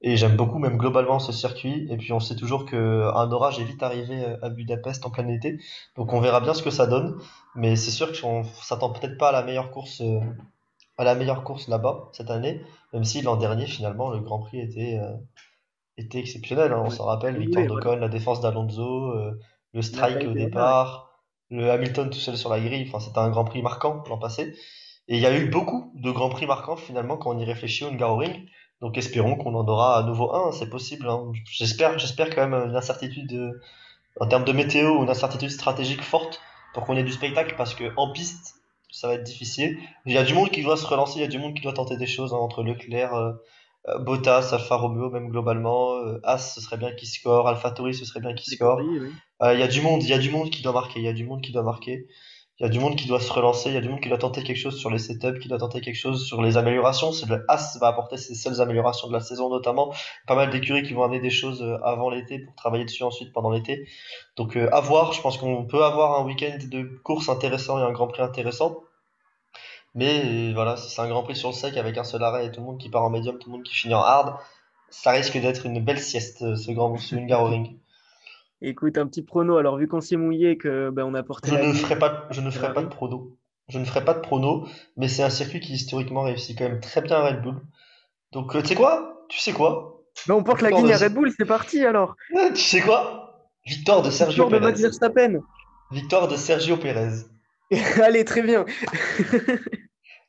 [0.01, 1.87] Et j'aime beaucoup même globalement ce circuit.
[1.89, 5.61] Et puis on sait toujours qu'un orage est vite arrivé à Budapest en plein été.
[5.95, 7.17] Donc on verra bien ce que ça donne.
[7.55, 10.19] Mais c'est sûr qu'on s'attend peut-être pas à la meilleure course, euh,
[10.97, 12.61] à la meilleure course là-bas cette année.
[12.91, 15.13] Même si l'an dernier, finalement, le Grand Prix était, euh,
[15.97, 16.71] était exceptionnel.
[16.71, 16.81] hein.
[16.85, 19.39] On s'en rappelle, oui, d'Ocon, la défense d'Alonso, euh,
[19.73, 21.19] le strike au départ,
[21.49, 22.85] le Hamilton tout seul sur la grille.
[22.87, 24.55] Enfin, c'était un Grand Prix marquant l'an passé.
[25.07, 27.83] Et il y a eu beaucoup de Grands Prix marquants finalement quand on y réfléchit
[27.83, 28.45] au Hungaroring.
[28.81, 31.07] Donc espérons qu'on en aura à nouveau un, c'est possible.
[31.09, 31.31] hein.
[31.51, 33.61] J'espère, j'espère quand même une incertitude euh,
[34.19, 36.39] en termes de météo, une incertitude stratégique forte
[36.73, 38.55] pour qu'on ait du spectacle parce que en piste,
[38.91, 39.77] ça va être difficile.
[40.05, 41.61] Il y a du monde qui doit se relancer, il y a du monde qui
[41.61, 43.33] doit tenter des choses hein, entre Leclerc, euh,
[43.99, 45.95] Bottas, Alfa Romeo, même globalement.
[45.95, 47.47] Euh, As, ce serait bien qu'il score.
[47.47, 48.79] AlphaTauri, ce serait bien qu'il score.
[48.79, 49.11] Oui.
[49.41, 51.05] Euh, Il y a du monde, il y a du monde qui doit marquer, il
[51.05, 52.07] y a du monde qui doit marquer.
[52.59, 54.09] Il y a du monde qui doit se relancer, il y a du monde qui
[54.09, 57.11] doit tenter quelque chose sur les setups, qui doit tenter quelque chose sur les améliorations.
[57.11, 59.91] C'est le As va apporter ses seules améliorations de la saison notamment.
[60.27, 63.33] Pas mal d'écuries qui vont amener des choses euh, avant l'été pour travailler dessus ensuite
[63.33, 63.87] pendant l'été.
[64.37, 67.81] Donc euh, à voir, je pense qu'on peut avoir un week-end de course intéressant et
[67.81, 68.83] un Grand Prix intéressant.
[69.95, 72.47] Mais euh, voilà, si c'est un Grand Prix sur le sec avec un seul arrêt
[72.47, 74.37] et tout le monde qui part en médium, tout le monde qui finit en hard,
[74.89, 77.77] ça risque d'être une belle sieste euh, ce Grand Hungaroring.
[78.61, 79.57] Écoute, un petit prono.
[79.57, 81.99] Alors, vu qu'on s'est mouillé et que ben, on a porté Je la ne ferai
[81.99, 82.85] pas, je ne ferai pas Ferrari.
[82.85, 83.37] de prono.
[83.67, 84.67] Je ne ferai pas de prono,
[84.97, 87.61] mais c'est un circuit qui historiquement réussit quand même très bien à Red Bull.
[88.31, 89.25] Donc, euh, tu sais quoi?
[89.29, 90.03] Tu sais quoi?
[90.27, 92.15] Ben, on porte la ligne à Red Bull, c'est parti alors.
[92.55, 93.49] Tu sais quoi?
[93.65, 95.41] Victoire de Sergio Victoire de.
[95.91, 97.25] Victoire de Sergio Perez.
[98.01, 98.65] Allez, très bien.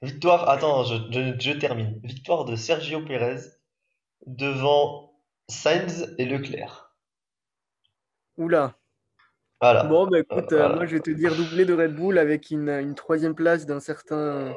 [0.05, 1.99] Victoire, attends, je, je, je termine.
[2.03, 3.41] Victoire de Sergio Perez
[4.27, 5.15] devant
[5.49, 6.95] Sainz et Leclerc.
[8.37, 8.75] Oula.
[9.61, 9.85] Voilà.
[9.85, 12.69] Bon, bah écoute, euh, moi je vais te dire doublé de Red Bull avec une,
[12.69, 14.55] une troisième place d'un certain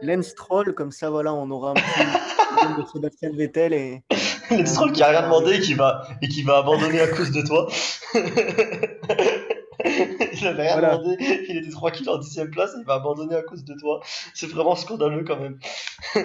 [0.00, 0.74] Lance Stroll.
[0.74, 1.84] Comme ça, voilà, on aura un petit
[2.80, 4.02] de Sébastien Vettel et
[4.50, 7.30] Le Stroll qui a rien demandé et qui va, et qui va abandonner à cause
[7.30, 7.68] de toi.
[10.40, 10.96] il avait rien Voilà.
[10.98, 11.16] demandé,
[11.48, 14.00] il était tranquille en dixième place et il va abandonner à cause de toi.
[14.34, 15.58] C'est vraiment scandaleux quand même.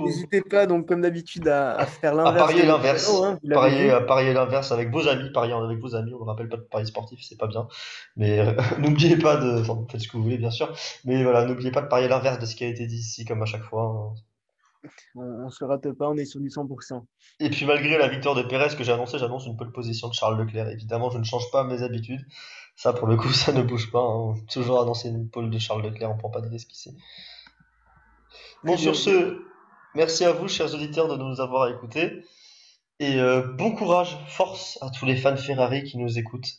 [0.00, 2.38] N'hésitez pas, donc comme d'habitude, à, à faire À l'inverse.
[2.46, 3.08] parier de l'inverse.
[3.08, 6.12] Lotto, hein, Parier, à parier l'inverse avec vos amis, parier avec vos amis.
[6.14, 7.68] On ne rappelle pas de paris sportif, c'est pas bien.
[8.16, 9.60] Mais euh, n'oubliez pas de.
[9.60, 10.72] Enfin, faites ce que vous voulez, bien sûr.
[11.04, 13.42] Mais voilà, n'oubliez pas de parier l'inverse de ce qui a été dit ici, comme
[13.42, 13.82] à chaque fois.
[14.14, 14.14] hein.
[15.16, 17.02] On, on se rate pas, on est sur du 100%.
[17.40, 20.14] Et puis malgré la victoire de Pérez que j'ai annoncé, j'annonce une pole position de
[20.14, 20.68] Charles Leclerc.
[20.68, 22.24] Évidemment, je ne change pas mes habitudes.
[22.78, 24.00] Ça, pour le coup, ça ne bouge pas.
[24.00, 24.34] hein.
[24.50, 26.96] Toujours annoncer une pole de Charles Leclerc, on prend pas de risque ici.
[28.64, 29.42] Bon, sur ce,
[29.94, 32.22] merci à vous, chers auditeurs, de nous avoir écoutés.
[33.00, 36.50] Et euh, bon courage, force à tous les fans Ferrari qui nous écoutent.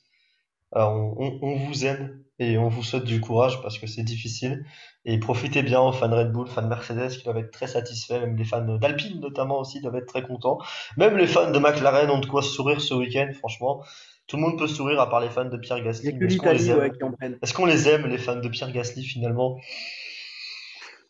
[0.73, 4.03] Alors, on, on- on vous aime et on vous souhaite du courage parce que c'est
[4.03, 4.65] difficile.
[5.05, 8.37] Et profitez bien aux fans Red Bull, fans Mercedes qui doivent être très satisfaits, même
[8.37, 10.59] les fans d'Alpine notamment aussi doivent être très contents.
[10.97, 13.83] Même les fans de McLaren ont de quoi sourire ce week-end, franchement.
[14.29, 16.07] Tout le monde peut sourire à part les fans de Pierre Il n'y Gasly.
[16.07, 17.37] a que Est-ce qu'on les l'Italie aime ouais, qui en prennent.
[17.41, 19.59] Est-ce qu'on les aime, les fans de Pierre Gasly finalement?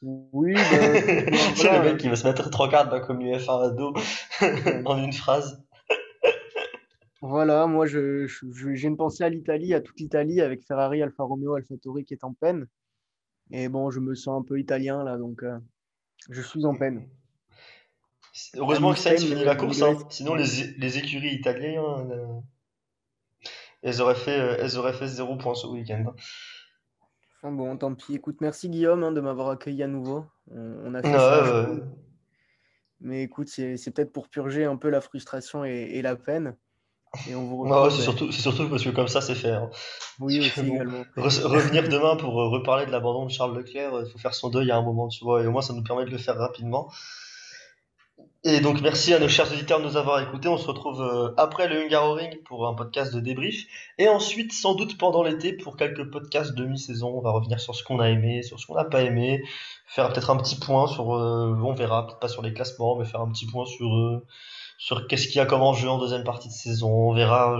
[0.01, 1.83] Oui, ben, C'est voilà.
[1.83, 3.93] le mec qui va se mettre trois quarts d'un comme UF1 à dos
[4.85, 5.61] en une phrase.
[7.21, 11.01] Voilà, moi je, je- je- j'ai une pensée à l'Italie, à toute l'Italie, avec Ferrari,
[11.03, 12.65] Alfa Romeo, AlphaTauri qui est en peine.
[13.51, 15.57] Et bon, je me sens un peu italien là, donc euh,
[16.29, 17.05] je suis en peine.
[18.55, 19.97] Heureusement que Sainz Hamilton, finit la euh, course, il hein.
[20.09, 20.45] sinon les,
[20.77, 22.25] les écuries italiennes, euh,
[23.81, 26.13] elles auraient fait, euh, elles auraient fait zéro point ce week-end.
[27.37, 28.15] Enfin bon, tant pis.
[28.15, 30.25] Écoute, merci Guillaume hein, de m'avoir accueilli à nouveau.
[30.51, 31.43] On, on a fait ça.
[33.01, 36.55] Mais écoute, c'est peut-être pour purger un peu la frustration et, et la peine.
[37.29, 37.89] Et on vous Ouais, retrouve.
[37.91, 39.51] c'est ben, surtout, c'est surtout parce que comme ça c'est fait.
[39.51, 39.69] hein.
[40.19, 41.03] Oui, aussi bon, également.
[41.17, 44.49] re- revenir demain pour euh, reparler de l'abandon de Charles Leclerc, il faut faire son
[44.49, 46.37] deuil à un moment, tu vois, et au moins ça nous permet de le faire
[46.37, 46.91] rapidement.
[48.45, 50.47] Et donc merci à nos chers auditeurs de nous avoir écoutés.
[50.47, 53.65] On se retrouve euh, après le Hungaroring pour un podcast de débrief.
[53.97, 57.09] Et ensuite, sans doute pendant l'été, pour quelques podcasts de mi-saison.
[57.17, 59.43] On va revenir sur ce qu'on a aimé, sur ce qu'on n'a pas aimé.
[59.87, 63.03] Faire peut-être un petit point sur, euh, on verra, peut-être pas sur les classements, mais
[63.05, 64.25] faire un petit point sur, euh,
[64.77, 66.89] sur qu'est-ce qu'il y a comme enjeu en deuxième partie de saison.
[67.09, 67.59] On verra.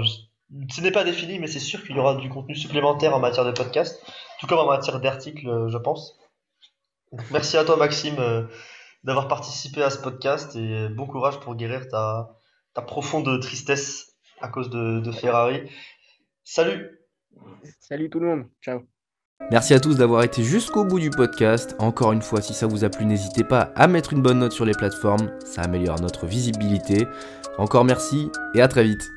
[0.71, 3.45] Ce n'est pas défini, mais c'est sûr qu'il y aura du contenu supplémentaire en matière
[3.45, 4.01] de podcast,
[4.39, 6.17] tout comme en matière d'articles, euh, je pense.
[7.32, 8.15] Merci à toi, Maxime.
[8.19, 8.43] euh,
[9.03, 12.29] d'avoir participé à ce podcast et bon courage pour guérir ta,
[12.73, 15.69] ta profonde tristesse à cause de, de Ferrari.
[16.43, 16.99] Salut
[17.79, 18.45] Salut tout le monde.
[18.61, 18.81] Ciao.
[19.51, 21.75] Merci à tous d'avoir été jusqu'au bout du podcast.
[21.79, 24.51] Encore une fois, si ça vous a plu, n'hésitez pas à mettre une bonne note
[24.51, 27.07] sur les plateformes, ça améliore notre visibilité.
[27.57, 29.09] Encore merci et à très vite.